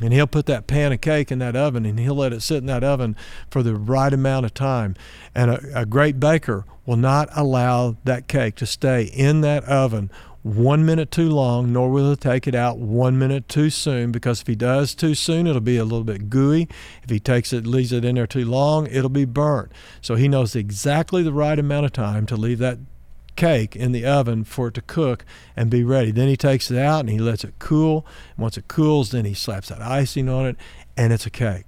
And 0.00 0.12
he'll 0.12 0.28
put 0.28 0.46
that 0.46 0.66
pan 0.66 0.92
of 0.92 1.00
cake 1.00 1.32
in 1.32 1.40
that 1.40 1.56
oven 1.56 1.84
and 1.84 1.98
he'll 1.98 2.14
let 2.14 2.32
it 2.32 2.40
sit 2.40 2.58
in 2.58 2.66
that 2.66 2.84
oven 2.84 3.16
for 3.50 3.64
the 3.64 3.74
right 3.74 4.12
amount 4.12 4.46
of 4.46 4.54
time. 4.54 4.94
And 5.34 5.50
a, 5.50 5.80
a 5.80 5.86
great 5.86 6.20
baker 6.20 6.64
will 6.86 6.96
not 6.96 7.28
allow 7.34 7.96
that 8.04 8.28
cake 8.28 8.54
to 8.56 8.66
stay 8.66 9.04
in 9.04 9.40
that 9.40 9.64
oven 9.64 10.10
one 10.42 10.86
minute 10.86 11.10
too 11.10 11.28
long, 11.28 11.72
nor 11.72 11.90
will 11.90 12.10
he 12.10 12.16
take 12.16 12.46
it 12.46 12.54
out 12.54 12.78
one 12.78 13.18
minute 13.18 13.48
too 13.48 13.70
soon, 13.70 14.12
because 14.12 14.40
if 14.40 14.46
he 14.46 14.54
does 14.54 14.94
too 14.94 15.14
soon, 15.14 15.46
it'll 15.46 15.60
be 15.60 15.76
a 15.76 15.84
little 15.84 16.04
bit 16.04 16.30
gooey. 16.30 16.68
If 17.02 17.10
he 17.10 17.18
takes 17.18 17.52
it, 17.52 17.66
leaves 17.66 17.92
it 17.92 18.04
in 18.04 18.14
there 18.14 18.26
too 18.26 18.44
long, 18.44 18.86
it'll 18.86 19.08
be 19.08 19.24
burnt. 19.24 19.72
So 20.00 20.14
he 20.14 20.28
knows 20.28 20.54
exactly 20.54 21.22
the 21.22 21.32
right 21.32 21.58
amount 21.58 21.86
of 21.86 21.92
time 21.92 22.24
to 22.26 22.36
leave 22.36 22.58
that 22.58 22.78
cake 23.36 23.76
in 23.76 23.92
the 23.92 24.04
oven 24.04 24.44
for 24.44 24.68
it 24.68 24.74
to 24.74 24.82
cook 24.82 25.24
and 25.56 25.70
be 25.70 25.84
ready. 25.84 26.10
Then 26.10 26.28
he 26.28 26.36
takes 26.36 26.70
it 26.70 26.78
out 26.78 27.00
and 27.00 27.10
he 27.10 27.18
lets 27.18 27.44
it 27.44 27.54
cool. 27.58 28.06
Once 28.36 28.56
it 28.56 28.68
cools, 28.68 29.10
then 29.10 29.24
he 29.24 29.34
slaps 29.34 29.68
that 29.68 29.82
icing 29.82 30.28
on 30.28 30.46
it, 30.46 30.56
and 30.96 31.12
it's 31.12 31.26
a 31.26 31.30
cake. 31.30 31.66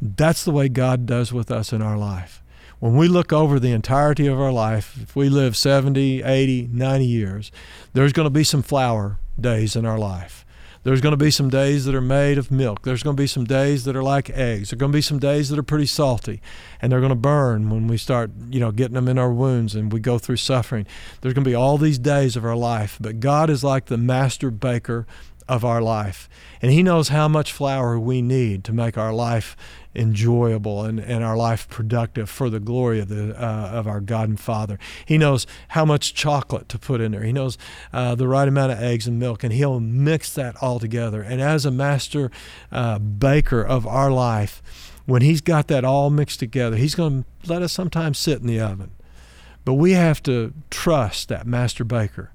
That's 0.00 0.44
the 0.44 0.50
way 0.50 0.68
God 0.68 1.06
does 1.06 1.32
with 1.32 1.50
us 1.50 1.72
in 1.72 1.80
our 1.80 1.96
life 1.96 2.42
when 2.84 2.96
we 2.96 3.08
look 3.08 3.32
over 3.32 3.58
the 3.58 3.72
entirety 3.72 4.26
of 4.26 4.38
our 4.38 4.52
life, 4.52 4.98
if 5.00 5.16
we 5.16 5.30
live 5.30 5.56
70, 5.56 6.22
80, 6.22 6.68
90 6.70 7.06
years, 7.06 7.50
there's 7.94 8.12
going 8.12 8.26
to 8.26 8.30
be 8.30 8.44
some 8.44 8.60
flour 8.60 9.18
days 9.40 9.74
in 9.74 9.86
our 9.86 9.98
life. 9.98 10.44
There's 10.82 11.00
going 11.00 11.14
to 11.14 11.24
be 11.24 11.30
some 11.30 11.48
days 11.48 11.86
that 11.86 11.94
are 11.94 12.02
made 12.02 12.36
of 12.36 12.50
milk. 12.50 12.82
There's 12.82 13.02
going 13.02 13.16
to 13.16 13.22
be 13.22 13.26
some 13.26 13.44
days 13.44 13.84
that 13.84 13.96
are 13.96 14.02
like 14.02 14.28
eggs. 14.28 14.68
There's 14.68 14.78
going 14.78 14.92
to 14.92 14.98
be 14.98 15.00
some 15.00 15.18
days 15.18 15.48
that 15.48 15.58
are 15.58 15.62
pretty 15.62 15.86
salty 15.86 16.42
and 16.82 16.92
they're 16.92 17.00
going 17.00 17.08
to 17.08 17.14
burn 17.14 17.70
when 17.70 17.88
we 17.88 17.96
start, 17.96 18.30
you 18.50 18.60
know, 18.60 18.70
getting 18.70 18.96
them 18.96 19.08
in 19.08 19.18
our 19.18 19.32
wounds 19.32 19.74
and 19.74 19.90
we 19.90 19.98
go 19.98 20.18
through 20.18 20.36
suffering. 20.36 20.86
There's 21.22 21.32
going 21.32 21.44
to 21.44 21.50
be 21.50 21.54
all 21.54 21.78
these 21.78 21.98
days 21.98 22.36
of 22.36 22.44
our 22.44 22.54
life, 22.54 22.98
but 23.00 23.18
God 23.18 23.48
is 23.48 23.64
like 23.64 23.86
the 23.86 23.96
master 23.96 24.50
baker 24.50 25.06
of 25.48 25.64
our 25.64 25.80
life. 25.80 26.28
And 26.60 26.70
He 26.70 26.82
knows 26.82 27.08
how 27.08 27.28
much 27.28 27.52
flour 27.52 27.98
we 27.98 28.20
need 28.20 28.64
to 28.64 28.72
make 28.74 28.98
our 28.98 29.12
life 29.12 29.56
enjoyable 29.94 30.84
and, 30.84 30.98
and 30.98 31.22
our 31.22 31.36
life 31.36 31.68
productive 31.68 32.28
for 32.28 32.50
the 32.50 32.60
glory 32.60 33.00
of 33.00 33.08
the 33.08 33.34
uh, 33.40 33.70
of 33.72 33.86
our 33.86 34.00
God 34.00 34.28
and 34.28 34.40
Father. 34.40 34.78
He 35.06 35.18
knows 35.18 35.46
how 35.68 35.84
much 35.84 36.14
chocolate 36.14 36.68
to 36.70 36.78
put 36.78 37.00
in 37.00 37.12
there. 37.12 37.22
He 37.22 37.32
knows 37.32 37.56
uh, 37.92 38.14
the 38.14 38.28
right 38.28 38.48
amount 38.48 38.72
of 38.72 38.78
eggs 38.80 39.06
and 39.06 39.18
milk, 39.18 39.44
and 39.44 39.52
He'll 39.52 39.80
mix 39.80 40.34
that 40.34 40.56
all 40.60 40.78
together. 40.78 41.22
And 41.22 41.40
as 41.40 41.64
a 41.64 41.70
master 41.70 42.30
uh, 42.72 42.98
baker 42.98 43.62
of 43.62 43.86
our 43.86 44.10
life, 44.10 44.62
when 45.06 45.22
He's 45.22 45.40
got 45.40 45.68
that 45.68 45.84
all 45.84 46.10
mixed 46.10 46.40
together, 46.40 46.76
He's 46.76 46.94
going 46.94 47.24
to 47.42 47.52
let 47.52 47.62
us 47.62 47.72
sometimes 47.72 48.18
sit 48.18 48.40
in 48.40 48.46
the 48.46 48.60
oven. 48.60 48.90
But 49.64 49.74
we 49.74 49.92
have 49.92 50.22
to 50.24 50.52
trust 50.70 51.28
that 51.30 51.46
master 51.46 51.84
baker 51.84 52.33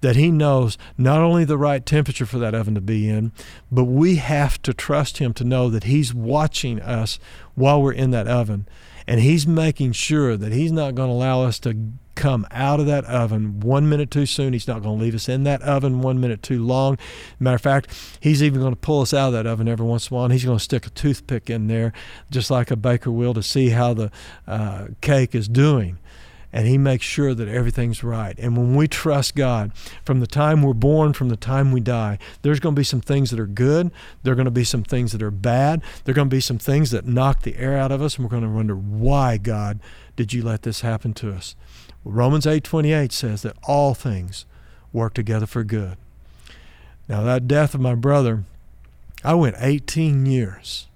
that 0.00 0.16
He 0.16 0.30
knows 0.30 0.78
not 0.96 1.20
only 1.20 1.44
the 1.44 1.58
right 1.58 1.84
temperature 1.84 2.26
for 2.26 2.38
that 2.38 2.54
oven 2.54 2.74
to 2.74 2.80
be 2.80 3.08
in, 3.08 3.32
but 3.70 3.84
we 3.84 4.16
have 4.16 4.60
to 4.62 4.74
trust 4.74 5.18
Him 5.18 5.32
to 5.34 5.44
know 5.44 5.70
that 5.70 5.84
He's 5.84 6.14
watching 6.14 6.80
us 6.80 7.18
while 7.54 7.82
we're 7.82 7.92
in 7.92 8.10
that 8.10 8.28
oven. 8.28 8.66
And 9.06 9.20
He's 9.20 9.46
making 9.46 9.92
sure 9.92 10.36
that 10.36 10.52
He's 10.52 10.72
not 10.72 10.94
going 10.94 11.08
to 11.08 11.14
allow 11.14 11.42
us 11.42 11.58
to 11.60 11.92
come 12.20 12.46
out 12.50 12.80
of 12.80 12.86
that 12.86 13.04
oven 13.06 13.60
one 13.60 13.88
minute 13.88 14.10
too 14.10 14.26
soon. 14.26 14.52
He's 14.52 14.68
not 14.68 14.82
going 14.82 14.98
to 14.98 15.02
leave 15.02 15.14
us 15.14 15.26
in 15.26 15.44
that 15.44 15.62
oven 15.62 16.02
one 16.02 16.20
minute 16.20 16.42
too 16.42 16.62
long. 16.62 16.98
Matter 17.38 17.54
of 17.54 17.62
fact, 17.62 18.18
he's 18.20 18.42
even 18.42 18.60
going 18.60 18.74
to 18.74 18.80
pull 18.80 19.00
us 19.00 19.14
out 19.14 19.28
of 19.28 19.32
that 19.32 19.46
oven 19.46 19.68
every 19.68 19.86
once 19.86 20.10
in 20.10 20.14
a 20.14 20.16
while. 20.16 20.24
And 20.24 20.32
he's 20.34 20.44
going 20.44 20.58
to 20.58 20.62
stick 20.62 20.86
a 20.86 20.90
toothpick 20.90 21.48
in 21.48 21.66
there, 21.66 21.94
just 22.30 22.50
like 22.50 22.70
a 22.70 22.76
baker 22.76 23.10
will, 23.10 23.32
to 23.32 23.42
see 23.42 23.70
how 23.70 23.94
the 23.94 24.10
uh, 24.46 24.88
cake 25.00 25.34
is 25.34 25.48
doing 25.48 25.98
and 26.52 26.66
He 26.66 26.78
makes 26.78 27.04
sure 27.04 27.34
that 27.34 27.48
everything's 27.48 28.02
right. 28.02 28.38
And 28.38 28.56
when 28.56 28.74
we 28.74 28.88
trust 28.88 29.34
God, 29.34 29.72
from 30.04 30.20
the 30.20 30.26
time 30.26 30.62
we're 30.62 30.72
born, 30.72 31.12
from 31.12 31.28
the 31.28 31.36
time 31.36 31.72
we 31.72 31.80
die, 31.80 32.18
there's 32.42 32.60
going 32.60 32.74
to 32.74 32.80
be 32.80 32.84
some 32.84 33.00
things 33.00 33.30
that 33.30 33.40
are 33.40 33.46
good. 33.46 33.90
There 34.22 34.32
are 34.32 34.36
going 34.36 34.44
to 34.46 34.50
be 34.50 34.64
some 34.64 34.82
things 34.82 35.12
that 35.12 35.22
are 35.22 35.30
bad. 35.30 35.82
There 36.04 36.12
are 36.12 36.14
going 36.14 36.30
to 36.30 36.36
be 36.36 36.40
some 36.40 36.58
things 36.58 36.90
that 36.90 37.06
knock 37.06 37.42
the 37.42 37.56
air 37.56 37.76
out 37.76 37.92
of 37.92 38.02
us, 38.02 38.16
and 38.16 38.24
we're 38.24 38.30
going 38.30 38.42
to 38.42 38.48
wonder, 38.48 38.74
why, 38.74 39.36
God, 39.36 39.80
did 40.16 40.32
you 40.32 40.42
let 40.42 40.62
this 40.62 40.80
happen 40.80 41.14
to 41.14 41.32
us? 41.32 41.54
Romans 42.04 42.46
8:28 42.46 43.12
says 43.12 43.42
that 43.42 43.56
all 43.62 43.94
things 43.94 44.46
work 44.92 45.14
together 45.14 45.46
for 45.46 45.64
good. 45.64 45.96
Now 47.08 47.22
that 47.22 47.46
death 47.48 47.74
of 47.74 47.80
my 47.80 47.94
brother, 47.94 48.44
I 49.22 49.34
went 49.34 49.56
18 49.58 50.26
years, 50.26 50.88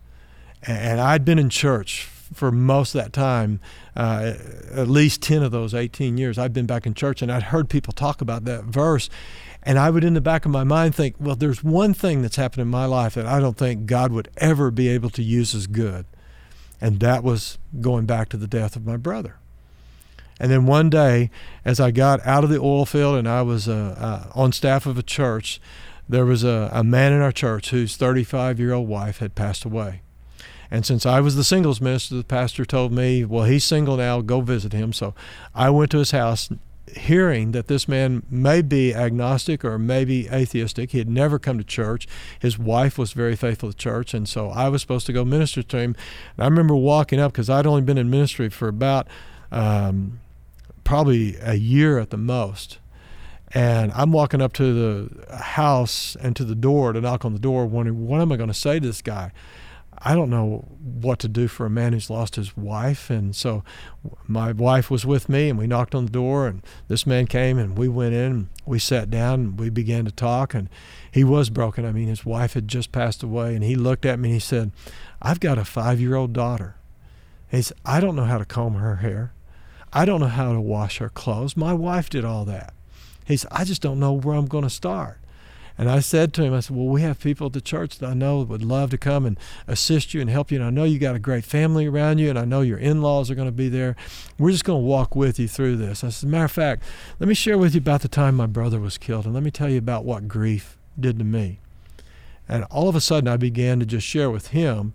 and 0.62 1.00
I'd 1.00 1.24
been 1.24 1.38
in 1.38 1.50
church 1.50 2.08
for 2.34 2.52
most 2.52 2.94
of 2.94 3.02
that 3.02 3.12
time, 3.12 3.60
uh, 3.96 4.34
at 4.72 4.88
least 4.88 5.22
10 5.22 5.42
of 5.42 5.52
those 5.52 5.74
18 5.74 6.18
years, 6.18 6.38
I've 6.38 6.52
been 6.52 6.66
back 6.66 6.86
in 6.86 6.94
church 6.94 7.22
and 7.22 7.30
I'd 7.30 7.44
heard 7.44 7.68
people 7.68 7.92
talk 7.92 8.20
about 8.20 8.44
that 8.44 8.64
verse. 8.64 9.08
And 9.62 9.78
I 9.78 9.88
would, 9.88 10.04
in 10.04 10.14
the 10.14 10.20
back 10.20 10.44
of 10.44 10.50
my 10.50 10.64
mind, 10.64 10.94
think, 10.94 11.16
well, 11.18 11.36
there's 11.36 11.64
one 11.64 11.94
thing 11.94 12.20
that's 12.20 12.36
happened 12.36 12.62
in 12.62 12.68
my 12.68 12.84
life 12.84 13.14
that 13.14 13.26
I 13.26 13.40
don't 13.40 13.56
think 13.56 13.86
God 13.86 14.12
would 14.12 14.28
ever 14.36 14.70
be 14.70 14.88
able 14.88 15.10
to 15.10 15.22
use 15.22 15.54
as 15.54 15.66
good. 15.66 16.04
And 16.80 17.00
that 17.00 17.24
was 17.24 17.58
going 17.80 18.04
back 18.04 18.28
to 18.30 18.36
the 18.36 18.46
death 18.46 18.76
of 18.76 18.84
my 18.84 18.98
brother. 18.98 19.38
And 20.38 20.50
then 20.50 20.66
one 20.66 20.90
day, 20.90 21.30
as 21.64 21.80
I 21.80 21.90
got 21.90 22.24
out 22.26 22.44
of 22.44 22.50
the 22.50 22.60
oil 22.60 22.84
field 22.84 23.16
and 23.16 23.28
I 23.28 23.42
was 23.42 23.68
uh, 23.68 23.94
uh, 23.98 24.38
on 24.38 24.52
staff 24.52 24.84
of 24.84 24.98
a 24.98 25.02
church, 25.02 25.60
there 26.08 26.26
was 26.26 26.44
a, 26.44 26.68
a 26.72 26.84
man 26.84 27.12
in 27.12 27.22
our 27.22 27.32
church 27.32 27.70
whose 27.70 27.96
35 27.96 28.58
year 28.58 28.72
old 28.72 28.88
wife 28.88 29.18
had 29.18 29.34
passed 29.34 29.64
away. 29.64 30.02
And 30.70 30.84
since 30.84 31.06
I 31.06 31.20
was 31.20 31.36
the 31.36 31.44
singles 31.44 31.80
minister, 31.80 32.16
the 32.16 32.24
pastor 32.24 32.64
told 32.64 32.92
me, 32.92 33.24
well, 33.24 33.44
he's 33.44 33.64
single 33.64 33.96
now, 33.96 34.20
go 34.20 34.40
visit 34.40 34.72
him. 34.72 34.92
So 34.92 35.14
I 35.54 35.70
went 35.70 35.90
to 35.92 35.98
his 35.98 36.10
house 36.10 36.48
hearing 36.96 37.52
that 37.52 37.66
this 37.66 37.88
man 37.88 38.22
may 38.30 38.62
be 38.62 38.94
agnostic 38.94 39.64
or 39.64 39.78
maybe 39.78 40.28
atheistic. 40.28 40.90
He 40.90 40.98
had 40.98 41.08
never 41.08 41.38
come 41.38 41.58
to 41.58 41.64
church. 41.64 42.06
His 42.38 42.58
wife 42.58 42.98
was 42.98 43.12
very 43.12 43.36
faithful 43.36 43.70
to 43.70 43.76
church, 43.76 44.14
and 44.14 44.28
so 44.28 44.50
I 44.50 44.68
was 44.68 44.82
supposed 44.82 45.06
to 45.06 45.12
go 45.12 45.24
minister 45.24 45.62
to 45.62 45.78
him. 45.78 45.96
And 46.36 46.44
I 46.44 46.46
remember 46.46 46.76
walking 46.76 47.20
up 47.20 47.32
because 47.32 47.50
I'd 47.50 47.66
only 47.66 47.82
been 47.82 47.98
in 47.98 48.10
ministry 48.10 48.48
for 48.48 48.68
about 48.68 49.08
um, 49.50 50.20
probably 50.84 51.36
a 51.40 51.54
year 51.54 51.98
at 51.98 52.10
the 52.10 52.16
most. 52.16 52.78
And 53.52 53.92
I'm 53.92 54.10
walking 54.10 54.42
up 54.42 54.52
to 54.54 54.74
the 54.74 55.36
house 55.36 56.16
and 56.20 56.34
to 56.36 56.44
the 56.44 56.56
door 56.56 56.92
to 56.92 57.00
knock 57.00 57.24
on 57.24 57.32
the 57.32 57.38
door, 57.38 57.66
wondering, 57.66 58.06
what 58.06 58.20
am 58.20 58.32
I 58.32 58.36
going 58.36 58.48
to 58.48 58.54
say 58.54 58.80
to 58.80 58.86
this 58.86 59.00
guy? 59.00 59.30
I 60.06 60.14
don't 60.14 60.28
know 60.28 60.68
what 60.82 61.18
to 61.20 61.28
do 61.28 61.48
for 61.48 61.64
a 61.64 61.70
man 61.70 61.94
who's 61.94 62.10
lost 62.10 62.36
his 62.36 62.56
wife. 62.56 63.08
And 63.08 63.34
so 63.34 63.64
my 64.26 64.52
wife 64.52 64.90
was 64.90 65.06
with 65.06 65.30
me, 65.30 65.48
and 65.48 65.58
we 65.58 65.66
knocked 65.66 65.94
on 65.94 66.04
the 66.04 66.12
door, 66.12 66.46
and 66.46 66.62
this 66.88 67.06
man 67.06 67.26
came, 67.26 67.58
and 67.58 67.78
we 67.78 67.88
went 67.88 68.14
in, 68.14 68.50
we 68.66 68.78
sat 68.78 69.10
down, 69.10 69.40
and 69.40 69.58
we 69.58 69.70
began 69.70 70.04
to 70.04 70.10
talk. 70.10 70.52
And 70.52 70.68
he 71.10 71.24
was 71.24 71.48
broken. 71.48 71.86
I 71.86 71.92
mean, 71.92 72.08
his 72.08 72.26
wife 72.26 72.52
had 72.52 72.68
just 72.68 72.92
passed 72.92 73.22
away, 73.22 73.54
and 73.54 73.64
he 73.64 73.76
looked 73.76 74.04
at 74.04 74.18
me 74.18 74.28
and 74.28 74.34
he 74.34 74.40
said, 74.40 74.72
I've 75.22 75.40
got 75.40 75.58
a 75.58 75.64
five 75.64 76.00
year 76.00 76.16
old 76.16 76.34
daughter. 76.34 76.76
He 77.48 77.62
said, 77.62 77.78
I 77.86 78.00
don't 78.00 78.16
know 78.16 78.24
how 78.24 78.38
to 78.38 78.44
comb 78.44 78.74
her 78.74 78.96
hair. 78.96 79.32
I 79.92 80.04
don't 80.04 80.20
know 80.20 80.26
how 80.26 80.52
to 80.52 80.60
wash 80.60 80.98
her 80.98 81.08
clothes. 81.08 81.56
My 81.56 81.72
wife 81.72 82.10
did 82.10 82.24
all 82.24 82.44
that. 82.46 82.74
He 83.24 83.36
said, 83.36 83.48
I 83.52 83.64
just 83.64 83.80
don't 83.80 84.00
know 84.00 84.12
where 84.12 84.36
I'm 84.36 84.46
going 84.46 84.64
to 84.64 84.70
start. 84.70 85.18
And 85.76 85.90
I 85.90 85.98
said 86.00 86.32
to 86.34 86.44
him, 86.44 86.54
I 86.54 86.60
said, 86.60 86.76
Well, 86.76 86.86
we 86.86 87.02
have 87.02 87.18
people 87.20 87.48
at 87.48 87.52
the 87.52 87.60
church 87.60 87.98
that 87.98 88.08
I 88.08 88.14
know 88.14 88.42
would 88.42 88.62
love 88.62 88.90
to 88.90 88.98
come 88.98 89.26
and 89.26 89.38
assist 89.66 90.14
you 90.14 90.20
and 90.20 90.30
help 90.30 90.50
you. 90.52 90.58
And 90.58 90.66
I 90.66 90.70
know 90.70 90.84
you 90.84 90.98
got 90.98 91.16
a 91.16 91.20
great 91.20 91.44
family 91.44 91.86
around 91.86 92.18
you, 92.18 92.30
and 92.30 92.38
I 92.38 92.44
know 92.44 92.60
your 92.60 92.78
in 92.78 93.02
laws 93.02 93.30
are 93.30 93.34
going 93.34 93.48
to 93.48 93.52
be 93.52 93.68
there. 93.68 93.96
We're 94.38 94.52
just 94.52 94.64
going 94.64 94.82
to 94.82 94.86
walk 94.86 95.16
with 95.16 95.38
you 95.38 95.48
through 95.48 95.76
this. 95.76 96.04
I 96.04 96.10
said, 96.10 96.28
Matter 96.28 96.44
of 96.44 96.52
fact, 96.52 96.84
let 97.18 97.28
me 97.28 97.34
share 97.34 97.58
with 97.58 97.74
you 97.74 97.78
about 97.78 98.02
the 98.02 98.08
time 98.08 98.36
my 98.36 98.46
brother 98.46 98.78
was 98.78 98.98
killed, 98.98 99.24
and 99.24 99.34
let 99.34 99.42
me 99.42 99.50
tell 99.50 99.68
you 99.68 99.78
about 99.78 100.04
what 100.04 100.28
grief 100.28 100.78
did 100.98 101.18
to 101.18 101.24
me. 101.24 101.58
And 102.48 102.64
all 102.64 102.88
of 102.88 102.94
a 102.94 103.00
sudden, 103.00 103.28
I 103.28 103.36
began 103.36 103.80
to 103.80 103.86
just 103.86 104.06
share 104.06 104.30
with 104.30 104.48
him 104.48 104.92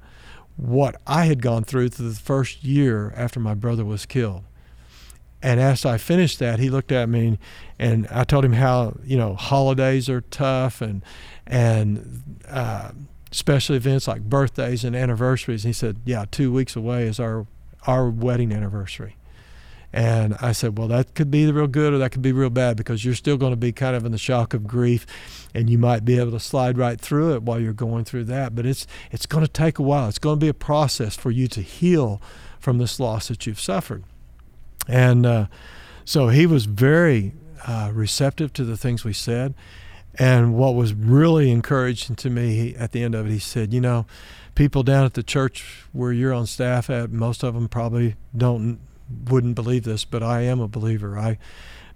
what 0.55 1.01
I 1.07 1.25
had 1.25 1.41
gone 1.41 1.63
through 1.63 1.89
through 1.89 2.09
the 2.09 2.15
first 2.15 2.63
year 2.63 3.13
after 3.15 3.39
my 3.39 3.53
brother 3.53 3.83
was 3.83 4.05
killed. 4.05 4.43
And 5.41 5.59
as 5.59 5.85
I 5.85 5.97
finished 5.97 6.39
that, 6.39 6.59
he 6.59 6.69
looked 6.69 6.91
at 6.91 7.07
me 7.07 7.39
and 7.77 8.07
I 8.07 8.23
told 8.25 8.43
him 8.43 8.53
how, 8.53 8.97
you 9.03 9.17
know, 9.17 9.35
holidays 9.35 10.09
are 10.09 10.21
tough 10.21 10.81
and, 10.81 11.01
and, 11.47 12.41
uh, 12.49 12.91
special 13.31 13.75
events 13.75 14.07
like 14.07 14.23
birthdays 14.23 14.83
and 14.83 14.95
anniversaries. 14.95 15.63
And 15.63 15.69
he 15.69 15.73
said, 15.73 15.97
yeah, 16.03 16.25
two 16.29 16.51
weeks 16.51 16.75
away 16.75 17.03
is 17.03 17.19
our, 17.19 17.47
our 17.87 18.09
wedding 18.09 18.51
anniversary. 18.51 19.15
And 19.91 20.35
I 20.39 20.51
said, 20.51 20.77
well, 20.77 20.87
that 20.89 21.15
could 21.15 21.31
be 21.31 21.51
real 21.51 21.67
good 21.67 21.93
or 21.93 21.97
that 21.97 22.11
could 22.11 22.21
be 22.21 22.31
real 22.31 22.51
bad 22.51 22.77
because 22.77 23.03
you're 23.03 23.15
still 23.15 23.37
going 23.37 23.53
to 23.53 23.57
be 23.57 23.71
kind 23.71 23.95
of 23.95 24.05
in 24.05 24.11
the 24.11 24.19
shock 24.19 24.53
of 24.53 24.67
grief 24.67 25.07
and 25.55 25.67
you 25.69 25.79
might 25.79 26.05
be 26.05 26.19
able 26.19 26.31
to 26.31 26.39
slide 26.39 26.77
right 26.77 27.01
through 27.01 27.33
it 27.33 27.43
while 27.43 27.59
you're 27.59 27.73
going 27.73 28.05
through 28.05 28.25
that. 28.25 28.53
But 28.53 28.67
it's, 28.67 28.85
it's 29.11 29.25
going 29.25 29.43
to 29.43 29.51
take 29.51 29.79
a 29.79 29.83
while. 29.83 30.07
It's 30.07 30.19
going 30.19 30.39
to 30.39 30.43
be 30.43 30.49
a 30.49 30.53
process 30.53 31.15
for 31.15 31.31
you 31.31 31.47
to 31.47 31.61
heal 31.61 32.21
from 32.59 32.77
this 32.77 32.99
loss 32.99 33.29
that 33.29 33.47
you've 33.47 33.59
suffered. 33.59 34.03
And 34.89 35.25
uh, 35.25 35.45
so 36.03 36.29
he 36.29 36.45
was 36.45 36.65
very 36.65 37.33
uh, 37.65 37.91
receptive 37.93 38.51
to 38.53 38.65
the 38.65 38.75
things 38.75 39.05
we 39.05 39.13
said. 39.13 39.53
And 40.15 40.55
what 40.55 40.73
was 40.75 40.93
really 40.93 41.51
encouraging 41.51 42.15
to 42.17 42.29
me 42.29 42.75
at 42.75 42.91
the 42.91 43.03
end 43.03 43.13
of 43.13 43.27
it, 43.27 43.31
he 43.31 43.39
said, 43.39 43.73
You 43.73 43.79
know, 43.79 44.07
people 44.55 44.81
down 44.83 45.05
at 45.05 45.13
the 45.13 45.23
church 45.23 45.85
where 45.93 46.11
you're 46.11 46.33
on 46.33 46.47
staff 46.47 46.89
at, 46.89 47.11
most 47.11 47.43
of 47.43 47.53
them 47.53 47.69
probably 47.69 48.15
don't, 48.35 48.79
wouldn't 49.29 49.55
believe 49.55 49.83
this, 49.83 50.03
but 50.03 50.23
I 50.23 50.41
am 50.41 50.59
a 50.59 50.67
believer. 50.67 51.17
I 51.17 51.37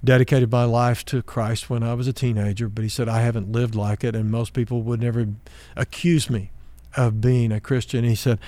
dedicated 0.04 0.52
my 0.52 0.66
life 0.66 1.04
to 1.06 1.24
Christ 1.24 1.70
when 1.70 1.82
I 1.82 1.96
was 1.96 2.08
a 2.08 2.14
teenager, 2.14 2.70
but 2.70 2.84
he 2.84 2.90
said, 2.90 3.10
I 3.10 3.22
haven't 3.22 3.52
lived 3.52 3.74
like 3.74 4.04
it, 4.04 4.16
and 4.16 4.30
most 4.30 4.54
people 4.54 4.84
would 4.84 5.02
never 5.02 5.28
accuse 5.76 6.30
me 6.30 6.52
of 6.96 7.20
being 7.20 7.52
a 7.52 7.60
Christian. 7.60 8.04
He 8.04 8.16
said, 8.16 8.40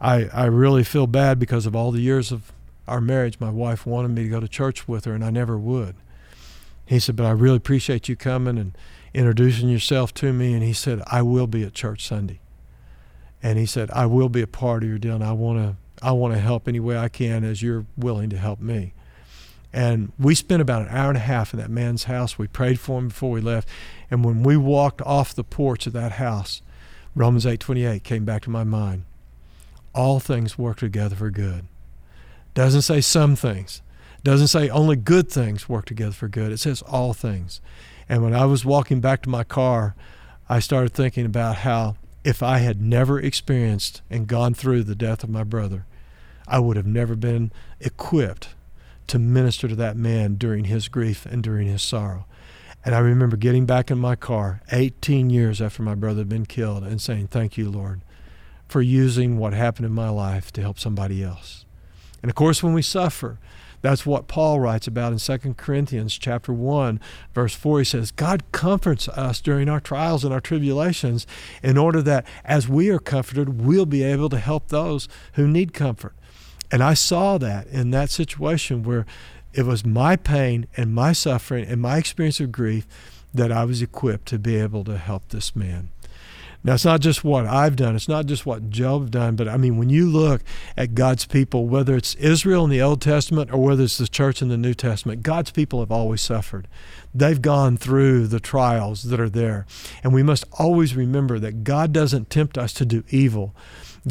I, 0.00 0.28
I 0.32 0.44
really 0.46 0.84
feel 0.84 1.06
bad 1.06 1.38
because 1.38 1.66
of 1.66 1.74
all 1.74 1.90
the 1.90 2.00
years 2.00 2.30
of 2.30 2.52
our 2.90 3.00
marriage, 3.00 3.38
my 3.38 3.50
wife 3.50 3.86
wanted 3.86 4.08
me 4.08 4.24
to 4.24 4.28
go 4.28 4.40
to 4.40 4.48
church 4.48 4.88
with 4.88 5.04
her, 5.04 5.14
and 5.14 5.24
I 5.24 5.30
never 5.30 5.56
would. 5.56 5.94
He 6.84 6.98
said, 6.98 7.14
But 7.14 7.24
I 7.24 7.30
really 7.30 7.56
appreciate 7.56 8.08
you 8.08 8.16
coming 8.16 8.58
and 8.58 8.76
introducing 9.14 9.68
yourself 9.68 10.12
to 10.14 10.32
me. 10.32 10.54
And 10.54 10.62
he 10.64 10.72
said, 10.72 11.00
I 11.06 11.22
will 11.22 11.46
be 11.46 11.62
at 11.62 11.72
church 11.72 12.04
Sunday. 12.04 12.40
And 13.42 13.58
he 13.58 13.64
said, 13.64 13.92
I 13.92 14.06
will 14.06 14.28
be 14.28 14.42
a 14.42 14.48
part 14.48 14.82
of 14.82 14.88
your 14.88 14.98
deal, 14.98 15.14
and 15.14 15.24
I 15.24 15.32
want 15.32 15.58
to 15.60 15.76
I 16.02 16.12
want 16.12 16.34
to 16.34 16.40
help 16.40 16.66
any 16.66 16.80
way 16.80 16.98
I 16.98 17.08
can 17.08 17.44
as 17.44 17.62
you're 17.62 17.86
willing 17.96 18.30
to 18.30 18.38
help 18.38 18.58
me. 18.58 18.94
And 19.72 20.12
we 20.18 20.34
spent 20.34 20.62
about 20.62 20.82
an 20.82 20.88
hour 20.88 21.10
and 21.10 21.16
a 21.18 21.20
half 21.20 21.52
in 21.52 21.60
that 21.60 21.70
man's 21.70 22.04
house. 22.04 22.38
We 22.38 22.48
prayed 22.48 22.80
for 22.80 22.98
him 22.98 23.08
before 23.08 23.30
we 23.30 23.40
left. 23.40 23.68
And 24.10 24.24
when 24.24 24.42
we 24.42 24.56
walked 24.56 25.02
off 25.02 25.34
the 25.34 25.44
porch 25.44 25.86
of 25.86 25.92
that 25.92 26.12
house, 26.12 26.60
Romans 27.14 27.46
8:28 27.46 28.02
came 28.02 28.24
back 28.24 28.42
to 28.42 28.50
my 28.50 28.64
mind. 28.64 29.04
All 29.94 30.18
things 30.18 30.58
work 30.58 30.78
together 30.78 31.14
for 31.14 31.30
good 31.30 31.66
doesn't 32.54 32.82
say 32.82 33.00
some 33.00 33.36
things. 33.36 33.82
Doesn't 34.22 34.48
say 34.48 34.68
only 34.68 34.96
good 34.96 35.30
things 35.30 35.68
work 35.68 35.86
together 35.86 36.12
for 36.12 36.28
good. 36.28 36.52
It 36.52 36.58
says 36.58 36.82
all 36.82 37.14
things. 37.14 37.60
And 38.08 38.22
when 38.22 38.34
I 38.34 38.44
was 38.44 38.64
walking 38.64 39.00
back 39.00 39.22
to 39.22 39.28
my 39.28 39.44
car, 39.44 39.94
I 40.48 40.58
started 40.58 40.92
thinking 40.92 41.24
about 41.24 41.58
how 41.58 41.96
if 42.24 42.42
I 42.42 42.58
had 42.58 42.82
never 42.82 43.18
experienced 43.18 44.02
and 44.10 44.26
gone 44.26 44.52
through 44.52 44.82
the 44.82 44.94
death 44.94 45.24
of 45.24 45.30
my 45.30 45.44
brother, 45.44 45.86
I 46.46 46.58
would 46.58 46.76
have 46.76 46.86
never 46.86 47.16
been 47.16 47.52
equipped 47.80 48.48
to 49.06 49.18
minister 49.18 49.68
to 49.68 49.76
that 49.76 49.96
man 49.96 50.34
during 50.34 50.64
his 50.64 50.88
grief 50.88 51.24
and 51.24 51.42
during 51.42 51.68
his 51.68 51.82
sorrow. 51.82 52.26
And 52.84 52.94
I 52.94 52.98
remember 52.98 53.36
getting 53.36 53.66
back 53.66 53.90
in 53.90 53.98
my 53.98 54.16
car 54.16 54.62
18 54.72 55.30
years 55.30 55.60
after 55.60 55.82
my 55.82 55.94
brother 55.94 56.20
had 56.20 56.28
been 56.28 56.46
killed 56.46 56.82
and 56.82 57.00
saying, 57.00 57.28
Thank 57.28 57.56
you, 57.56 57.70
Lord, 57.70 58.00
for 58.68 58.82
using 58.82 59.38
what 59.38 59.52
happened 59.52 59.86
in 59.86 59.92
my 59.92 60.08
life 60.08 60.52
to 60.52 60.60
help 60.60 60.78
somebody 60.78 61.22
else. 61.22 61.64
And 62.22 62.30
of 62.30 62.34
course, 62.34 62.62
when 62.62 62.74
we 62.74 62.82
suffer, 62.82 63.38
that's 63.82 64.04
what 64.04 64.28
Paul 64.28 64.60
writes 64.60 64.86
about 64.86 65.12
in 65.12 65.18
2 65.18 65.54
Corinthians 65.54 66.18
chapter 66.18 66.52
1 66.52 67.00
verse 67.34 67.54
4 67.54 67.78
he 67.78 67.84
says 67.84 68.10
God 68.10 68.42
comforts 68.52 69.08
us 69.08 69.40
during 69.40 69.68
our 69.68 69.80
trials 69.80 70.22
and 70.22 70.34
our 70.34 70.40
tribulations 70.40 71.26
in 71.62 71.78
order 71.78 72.02
that 72.02 72.26
as 72.44 72.68
we 72.68 72.90
are 72.90 72.98
comforted 72.98 73.64
we'll 73.64 73.86
be 73.86 74.02
able 74.02 74.28
to 74.28 74.38
help 74.38 74.68
those 74.68 75.08
who 75.34 75.48
need 75.48 75.72
comfort. 75.72 76.14
And 76.70 76.82
I 76.82 76.94
saw 76.94 77.38
that 77.38 77.66
in 77.68 77.90
that 77.90 78.10
situation 78.10 78.82
where 78.82 79.06
it 79.52 79.64
was 79.64 79.84
my 79.84 80.14
pain 80.16 80.66
and 80.76 80.94
my 80.94 81.12
suffering 81.12 81.66
and 81.66 81.80
my 81.80 81.96
experience 81.96 82.38
of 82.38 82.52
grief 82.52 82.86
that 83.34 83.50
I 83.50 83.64
was 83.64 83.82
equipped 83.82 84.26
to 84.26 84.38
be 84.38 84.56
able 84.56 84.84
to 84.84 84.96
help 84.96 85.28
this 85.28 85.56
man. 85.56 85.90
Now, 86.62 86.74
it's 86.74 86.84
not 86.84 87.00
just 87.00 87.24
what 87.24 87.46
I've 87.46 87.76
done, 87.76 87.96
it's 87.96 88.08
not 88.08 88.26
just 88.26 88.44
what 88.44 88.68
Job's 88.68 89.10
done, 89.10 89.34
but 89.34 89.48
I 89.48 89.56
mean, 89.56 89.78
when 89.78 89.88
you 89.88 90.06
look 90.06 90.42
at 90.76 90.94
God's 90.94 91.24
people, 91.24 91.66
whether 91.66 91.96
it's 91.96 92.14
Israel 92.16 92.64
in 92.64 92.70
the 92.70 92.82
Old 92.82 93.00
Testament 93.00 93.50
or 93.50 93.62
whether 93.62 93.84
it's 93.84 93.96
the 93.96 94.06
church 94.06 94.42
in 94.42 94.48
the 94.48 94.58
New 94.58 94.74
Testament, 94.74 95.22
God's 95.22 95.50
people 95.50 95.80
have 95.80 95.90
always 95.90 96.20
suffered. 96.20 96.68
They've 97.14 97.40
gone 97.40 97.78
through 97.78 98.26
the 98.26 98.40
trials 98.40 99.04
that 99.04 99.18
are 99.18 99.30
there. 99.30 99.66
And 100.04 100.12
we 100.12 100.22
must 100.22 100.44
always 100.58 100.94
remember 100.94 101.38
that 101.38 101.64
God 101.64 101.92
doesn't 101.92 102.28
tempt 102.28 102.58
us 102.58 102.74
to 102.74 102.84
do 102.84 103.04
evil. 103.08 103.54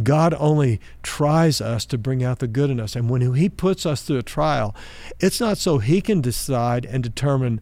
God 0.04 0.36
only 0.40 0.80
tries 1.04 1.62
us 1.62 1.86
to 1.86 1.98
bring 1.98 2.24
out 2.24 2.40
the 2.40 2.48
good 2.48 2.72
in 2.72 2.80
us. 2.80 2.96
And 2.96 3.10
when 3.10 3.36
He 3.36 3.48
puts 3.48 3.86
us 3.86 4.02
through 4.02 4.18
a 4.18 4.24
trial, 4.24 4.76
it's 5.20 5.40
not 5.40 5.60
so 5.60 5.78
He 5.78 6.02
can 6.02 6.20
decide 6.20 6.86
and 6.86 7.04
determine 7.04 7.62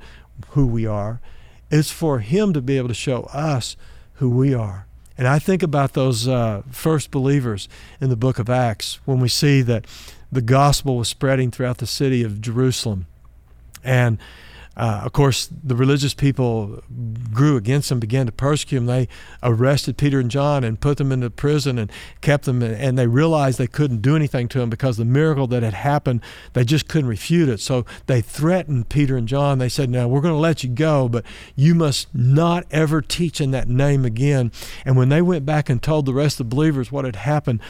who 0.49 0.65
we 0.65 0.85
are, 0.85 1.19
it's 1.69 1.91
for 1.91 2.19
Him 2.19 2.53
to 2.53 2.61
be 2.61 2.77
able 2.77 2.87
to 2.87 2.93
show 2.93 3.23
us 3.33 3.75
who 4.17 4.29
we 4.29 4.53
are. 4.53 4.85
And 5.17 5.27
I 5.27 5.39
think 5.39 5.63
about 5.63 5.93
those 5.93 6.27
uh, 6.27 6.61
first 6.69 7.09
believers 7.09 7.67
in 7.99 8.09
the 8.09 8.15
book 8.15 8.37
of 8.37 8.49
Acts 8.49 8.99
when 9.05 9.19
we 9.19 9.29
see 9.29 9.61
that 9.63 9.85
the 10.31 10.41
gospel 10.41 10.97
was 10.97 11.07
spreading 11.07 11.49
throughout 11.49 11.79
the 11.79 11.87
city 11.87 12.23
of 12.23 12.39
Jerusalem. 12.39 13.07
And 13.83 14.19
uh, 14.77 15.01
of 15.03 15.11
course, 15.11 15.49
the 15.51 15.75
religious 15.75 16.13
people 16.13 16.83
grew 17.33 17.57
against 17.57 17.89
them, 17.89 17.99
began 17.99 18.27
to 18.27 18.31
persecute 18.31 18.77
them. 18.77 18.85
They 18.85 19.07
arrested 19.41 19.97
Peter 19.97 20.19
and 20.19 20.29
John 20.29 20.63
and 20.63 20.79
put 20.79 20.97
them 20.97 21.11
into 21.11 21.31
prison 21.31 21.79
and 21.79 21.91
kept 22.21 22.45
them. 22.45 22.61
And 22.61 22.95
they 22.95 23.07
realized 23.07 23.57
they 23.57 23.65
couldn't 23.65 24.03
do 24.03 24.15
anything 24.15 24.47
to 24.49 24.59
them 24.59 24.69
because 24.69 24.97
the 24.97 25.05
miracle 25.05 25.47
that 25.47 25.63
had 25.63 25.73
happened, 25.73 26.21
they 26.53 26.63
just 26.63 26.87
couldn't 26.87 27.09
refute 27.09 27.49
it. 27.49 27.59
So 27.59 27.87
they 28.05 28.21
threatened 28.21 28.89
Peter 28.89 29.17
and 29.17 29.27
John. 29.27 29.57
They 29.57 29.67
said, 29.67 29.89
Now 29.89 30.07
we're 30.07 30.21
going 30.21 30.35
to 30.35 30.39
let 30.39 30.63
you 30.63 30.69
go, 30.69 31.09
but 31.09 31.25
you 31.55 31.73
must 31.73 32.13
not 32.13 32.65
ever 32.69 33.01
teach 33.01 33.41
in 33.41 33.49
that 33.51 33.67
name 33.67 34.05
again. 34.05 34.51
And 34.85 34.95
when 34.95 35.09
they 35.09 35.23
went 35.23 35.43
back 35.43 35.69
and 35.69 35.81
told 35.81 36.05
the 36.05 36.13
rest 36.13 36.39
of 36.39 36.49
the 36.49 36.55
believers 36.55 36.91
what 36.91 37.03
had 37.03 37.15
happened, 37.15 37.61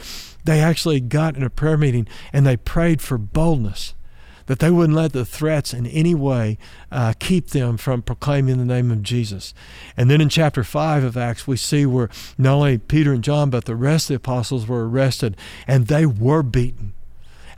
they 0.44 0.60
actually 0.60 1.00
got 1.00 1.36
in 1.36 1.42
a 1.42 1.48
prayer 1.50 1.78
meeting 1.78 2.06
and 2.34 2.46
they 2.46 2.58
prayed 2.58 3.00
for 3.00 3.16
boldness 3.16 3.94
that 4.48 4.58
they 4.58 4.70
wouldn't 4.70 4.96
let 4.96 5.12
the 5.12 5.26
threats 5.26 5.74
in 5.74 5.86
any 5.86 6.14
way 6.14 6.58
uh, 6.90 7.12
keep 7.18 7.48
them 7.50 7.76
from 7.76 8.00
proclaiming 8.02 8.56
the 8.56 8.64
name 8.64 8.90
of 8.90 9.02
Jesus. 9.02 9.54
And 9.96 10.10
then 10.10 10.22
in 10.22 10.30
chapter 10.30 10.64
5 10.64 11.04
of 11.04 11.16
Acts, 11.16 11.46
we 11.46 11.56
see 11.58 11.84
where 11.84 12.08
not 12.38 12.54
only 12.54 12.78
Peter 12.78 13.12
and 13.12 13.22
John, 13.22 13.50
but 13.50 13.66
the 13.66 13.76
rest 13.76 14.06
of 14.06 14.08
the 14.08 14.14
apostles 14.16 14.66
were 14.66 14.88
arrested 14.88 15.36
and 15.66 15.86
they 15.86 16.06
were 16.06 16.42
beaten. 16.42 16.94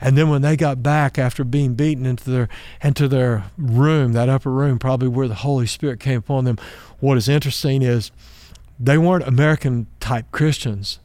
And 0.01 0.17
then 0.17 0.29
when 0.29 0.41
they 0.41 0.57
got 0.57 0.83
back 0.83 1.17
after 1.17 1.43
being 1.45 1.75
beaten 1.75 2.05
into 2.05 2.29
their 2.29 2.49
into 2.83 3.07
their 3.07 3.45
room, 3.57 4.11
that 4.13 4.29
upper 4.29 4.51
room, 4.51 4.77
probably 4.77 5.07
where 5.07 5.27
the 5.27 5.35
Holy 5.35 5.67
Spirit 5.67 5.99
came 5.99 6.17
upon 6.17 6.43
them, 6.43 6.57
what 6.99 7.17
is 7.17 7.29
interesting 7.29 7.83
is 7.83 8.11
they 8.79 8.97
weren't 8.97 9.25
American 9.25 9.87
type 9.99 10.25
Christians. 10.31 10.99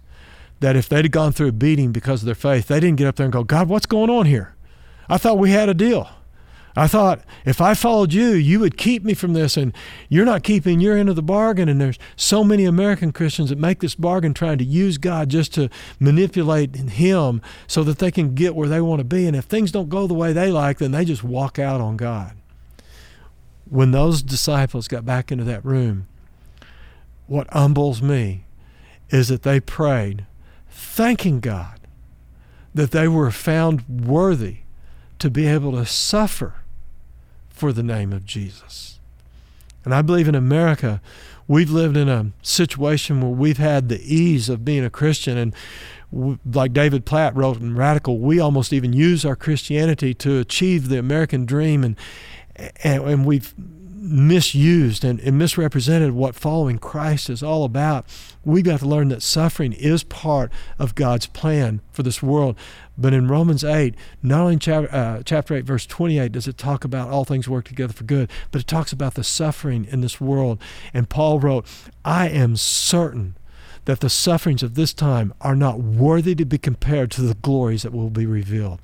That 0.60 0.74
if 0.74 0.88
they'd 0.88 1.12
gone 1.12 1.32
through 1.32 1.48
a 1.48 1.52
beating 1.52 1.92
because 1.92 2.22
of 2.22 2.26
their 2.26 2.34
faith, 2.34 2.68
they 2.68 2.80
didn't 2.80 2.96
get 2.96 3.06
up 3.06 3.16
there 3.16 3.26
and 3.26 3.32
go, 3.32 3.44
God, 3.44 3.68
what's 3.68 3.84
going 3.84 4.08
on 4.08 4.24
here? 4.24 4.55
I 5.08 5.18
thought 5.18 5.38
we 5.38 5.50
had 5.50 5.68
a 5.68 5.74
deal. 5.74 6.08
I 6.78 6.86
thought 6.86 7.22
if 7.46 7.62
I 7.62 7.72
followed 7.72 8.12
you, 8.12 8.34
you 8.34 8.60
would 8.60 8.76
keep 8.76 9.02
me 9.02 9.14
from 9.14 9.32
this, 9.32 9.56
and 9.56 9.72
you're 10.10 10.26
not 10.26 10.42
keeping 10.42 10.78
your 10.78 10.94
end 10.94 11.08
of 11.08 11.16
the 11.16 11.22
bargain. 11.22 11.70
And 11.70 11.80
there's 11.80 11.98
so 12.16 12.44
many 12.44 12.66
American 12.66 13.12
Christians 13.12 13.48
that 13.48 13.58
make 13.58 13.80
this 13.80 13.94
bargain 13.94 14.34
trying 14.34 14.58
to 14.58 14.64
use 14.64 14.98
God 14.98 15.30
just 15.30 15.54
to 15.54 15.70
manipulate 15.98 16.76
Him 16.76 17.40
so 17.66 17.82
that 17.84 17.98
they 17.98 18.10
can 18.10 18.34
get 18.34 18.54
where 18.54 18.68
they 18.68 18.82
want 18.82 19.00
to 19.00 19.04
be. 19.04 19.26
And 19.26 19.34
if 19.34 19.46
things 19.46 19.72
don't 19.72 19.88
go 19.88 20.06
the 20.06 20.12
way 20.12 20.34
they 20.34 20.52
like, 20.52 20.76
then 20.76 20.90
they 20.90 21.06
just 21.06 21.24
walk 21.24 21.58
out 21.58 21.80
on 21.80 21.96
God. 21.96 22.36
When 23.68 23.92
those 23.92 24.22
disciples 24.22 24.86
got 24.86 25.06
back 25.06 25.32
into 25.32 25.44
that 25.44 25.64
room, 25.64 26.06
what 27.26 27.50
humbles 27.50 28.02
me 28.02 28.44
is 29.08 29.28
that 29.28 29.42
they 29.42 29.60
prayed, 29.60 30.26
thanking 30.68 31.40
God 31.40 31.80
that 32.74 32.90
they 32.90 33.08
were 33.08 33.30
found 33.30 33.88
worthy 33.88 34.58
to 35.18 35.30
be 35.30 35.46
able 35.46 35.72
to 35.72 35.86
suffer 35.86 36.54
for 37.48 37.72
the 37.72 37.82
name 37.82 38.12
of 38.12 38.24
Jesus. 38.24 39.00
And 39.84 39.94
I 39.94 40.02
believe 40.02 40.28
in 40.28 40.34
America, 40.34 41.00
we've 41.48 41.70
lived 41.70 41.96
in 41.96 42.08
a 42.08 42.32
situation 42.42 43.20
where 43.20 43.30
we've 43.30 43.58
had 43.58 43.88
the 43.88 44.02
ease 44.02 44.48
of 44.48 44.64
being 44.64 44.84
a 44.84 44.90
Christian. 44.90 45.38
And 45.38 45.54
like 46.44 46.72
David 46.72 47.06
Platt 47.06 47.36
wrote 47.36 47.60
in 47.60 47.76
Radical, 47.76 48.18
we 48.18 48.40
almost 48.40 48.72
even 48.72 48.92
use 48.92 49.24
our 49.24 49.36
Christianity 49.36 50.12
to 50.14 50.38
achieve 50.38 50.88
the 50.88 50.98
American 50.98 51.46
dream. 51.46 51.84
And, 51.84 51.96
and, 52.82 53.24
we've 53.24 53.54
misused 54.06 55.04
and, 55.04 55.20
and, 55.20 55.38
misrepresented 55.38 56.12
what 56.12 56.34
following 56.34 56.78
Christ 56.78 57.28
is 57.28 57.42
all 57.42 57.64
about. 57.64 58.06
We've 58.44 58.64
got 58.64 58.80
to 58.80 58.88
learn 58.88 59.08
that 59.08 59.22
suffering 59.22 59.72
is 59.72 60.04
part 60.04 60.50
of 60.78 60.94
God's 60.94 61.26
plan 61.26 61.80
for 61.92 62.02
this 62.02 62.22
world. 62.22 62.56
But 62.96 63.12
in 63.12 63.28
Romans 63.28 63.64
8, 63.64 63.94
not 64.22 64.40
only 64.40 64.56
chapter, 64.56 64.94
uh, 64.94 65.22
chapter 65.24 65.54
8, 65.54 65.64
verse 65.64 65.86
28, 65.86 66.32
does 66.32 66.48
it 66.48 66.56
talk 66.56 66.84
about 66.84 67.10
all 67.10 67.24
things 67.24 67.48
work 67.48 67.66
together 67.66 67.92
for 67.92 68.04
good, 68.04 68.30
but 68.50 68.60
it 68.60 68.66
talks 68.66 68.92
about 68.92 69.14
the 69.14 69.24
suffering 69.24 69.86
in 69.90 70.00
this 70.00 70.20
world. 70.20 70.60
And 70.94 71.08
Paul 71.08 71.40
wrote, 71.40 71.66
I 72.04 72.28
am 72.28 72.56
certain 72.56 73.36
that 73.86 74.00
the 74.00 74.10
sufferings 74.10 74.62
of 74.62 74.74
this 74.74 74.92
time 74.92 75.32
are 75.40 75.56
not 75.56 75.80
worthy 75.80 76.34
to 76.34 76.44
be 76.44 76.58
compared 76.58 77.10
to 77.12 77.22
the 77.22 77.34
glories 77.34 77.82
that 77.82 77.92
will 77.92 78.10
be 78.10 78.26
revealed. 78.26 78.80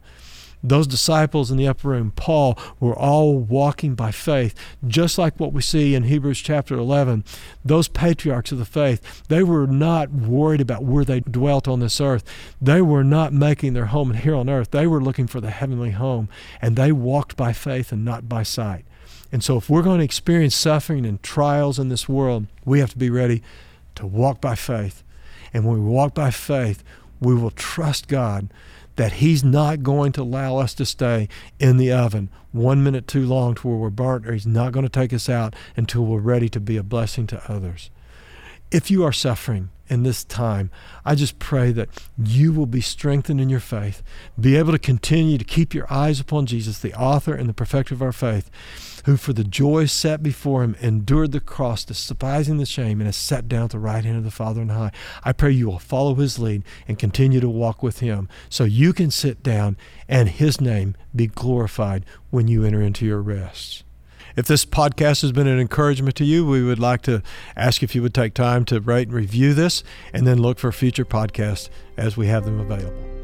Those 0.64 0.86
disciples 0.86 1.50
in 1.50 1.56
the 1.56 1.66
upper 1.66 1.88
room, 1.88 2.12
Paul, 2.14 2.56
were 2.78 2.94
all 2.94 3.38
walking 3.38 3.94
by 3.94 4.12
faith, 4.12 4.54
just 4.86 5.18
like 5.18 5.40
what 5.40 5.52
we 5.52 5.60
see 5.60 5.94
in 5.94 6.04
Hebrews 6.04 6.40
chapter 6.40 6.76
11. 6.76 7.24
Those 7.64 7.88
patriarchs 7.88 8.52
of 8.52 8.58
the 8.58 8.64
faith, 8.64 9.26
they 9.28 9.42
were 9.42 9.66
not 9.66 10.12
worried 10.12 10.60
about 10.60 10.84
where 10.84 11.04
they 11.04 11.20
dwelt 11.20 11.66
on 11.66 11.80
this 11.80 12.00
earth. 12.00 12.24
They 12.60 12.80
were 12.80 13.02
not 13.02 13.32
making 13.32 13.72
their 13.72 13.86
home 13.86 14.14
here 14.14 14.36
on 14.36 14.48
earth. 14.48 14.70
They 14.70 14.86
were 14.86 15.02
looking 15.02 15.26
for 15.26 15.40
the 15.40 15.50
heavenly 15.50 15.90
home, 15.90 16.28
and 16.60 16.76
they 16.76 16.92
walked 16.92 17.36
by 17.36 17.52
faith 17.52 17.90
and 17.90 18.04
not 18.04 18.28
by 18.28 18.44
sight. 18.44 18.84
And 19.32 19.42
so, 19.42 19.56
if 19.56 19.68
we're 19.68 19.82
going 19.82 19.98
to 19.98 20.04
experience 20.04 20.54
suffering 20.54 21.06
and 21.06 21.20
trials 21.22 21.78
in 21.78 21.88
this 21.88 22.08
world, 22.08 22.46
we 22.64 22.80
have 22.80 22.90
to 22.90 22.98
be 22.98 23.10
ready 23.10 23.42
to 23.96 24.06
walk 24.06 24.40
by 24.40 24.54
faith. 24.54 25.02
And 25.52 25.64
when 25.64 25.82
we 25.82 25.90
walk 25.90 26.14
by 26.14 26.30
faith, 26.30 26.84
we 27.20 27.34
will 27.34 27.50
trust 27.50 28.08
God 28.08 28.48
that 28.96 29.14
He's 29.14 29.42
not 29.42 29.82
going 29.82 30.12
to 30.12 30.22
allow 30.22 30.58
us 30.58 30.74
to 30.74 30.86
stay 30.86 31.28
in 31.58 31.76
the 31.76 31.92
oven 31.92 32.30
one 32.52 32.82
minute 32.84 33.06
too 33.06 33.26
long 33.26 33.54
to 33.54 33.68
where 33.68 33.76
we're 33.76 33.90
burnt, 33.90 34.26
or 34.26 34.32
He's 34.32 34.46
not 34.46 34.72
going 34.72 34.84
to 34.84 34.88
take 34.88 35.12
us 35.12 35.28
out 35.28 35.54
until 35.76 36.04
we're 36.04 36.20
ready 36.20 36.48
to 36.50 36.60
be 36.60 36.76
a 36.76 36.82
blessing 36.82 37.26
to 37.28 37.52
others. 37.52 37.90
If 38.72 38.90
you 38.90 39.04
are 39.04 39.12
suffering 39.12 39.68
in 39.88 40.02
this 40.02 40.24
time, 40.24 40.70
I 41.04 41.14
just 41.14 41.38
pray 41.38 41.72
that 41.72 41.90
you 42.16 42.54
will 42.54 42.64
be 42.64 42.80
strengthened 42.80 43.38
in 43.38 43.50
your 43.50 43.60
faith, 43.60 44.02
be 44.40 44.56
able 44.56 44.72
to 44.72 44.78
continue 44.78 45.36
to 45.36 45.44
keep 45.44 45.74
your 45.74 45.92
eyes 45.92 46.20
upon 46.20 46.46
Jesus, 46.46 46.78
the 46.78 46.94
author 46.94 47.34
and 47.34 47.50
the 47.50 47.52
perfecter 47.52 47.92
of 47.92 48.00
our 48.00 48.12
faith, 48.12 48.50
who 49.04 49.18
for 49.18 49.34
the 49.34 49.44
joy 49.44 49.84
set 49.84 50.22
before 50.22 50.62
him 50.62 50.74
endured 50.80 51.32
the 51.32 51.40
cross, 51.40 51.84
despising 51.84 52.56
the 52.56 52.64
shame, 52.64 52.98
and 53.02 53.08
has 53.08 53.16
sat 53.16 53.46
down 53.46 53.64
at 53.64 53.72
the 53.72 53.78
right 53.78 54.06
hand 54.06 54.16
of 54.16 54.24
the 54.24 54.30
Father 54.30 54.62
on 54.62 54.70
high. 54.70 54.92
I 55.22 55.34
pray 55.34 55.50
you 55.50 55.66
will 55.66 55.78
follow 55.78 56.14
his 56.14 56.38
lead 56.38 56.62
and 56.88 56.98
continue 56.98 57.40
to 57.40 57.50
walk 57.50 57.82
with 57.82 57.98
him 57.98 58.26
so 58.48 58.64
you 58.64 58.94
can 58.94 59.10
sit 59.10 59.42
down 59.42 59.76
and 60.08 60.30
his 60.30 60.62
name 60.62 60.96
be 61.14 61.26
glorified 61.26 62.06
when 62.30 62.48
you 62.48 62.64
enter 62.64 62.80
into 62.80 63.04
your 63.04 63.20
rest. 63.20 63.84
If 64.36 64.46
this 64.46 64.64
podcast 64.64 65.22
has 65.22 65.32
been 65.32 65.46
an 65.46 65.60
encouragement 65.60 66.16
to 66.16 66.24
you, 66.24 66.46
we 66.46 66.62
would 66.62 66.78
like 66.78 67.02
to 67.02 67.22
ask 67.56 67.82
if 67.82 67.94
you 67.94 68.02
would 68.02 68.14
take 68.14 68.34
time 68.34 68.64
to 68.66 68.80
rate 68.80 69.08
and 69.08 69.16
review 69.16 69.54
this 69.54 69.84
and 70.12 70.26
then 70.26 70.40
look 70.40 70.58
for 70.58 70.72
future 70.72 71.04
podcasts 71.04 71.68
as 71.96 72.16
we 72.16 72.26
have 72.26 72.44
them 72.44 72.60
available. 72.60 73.21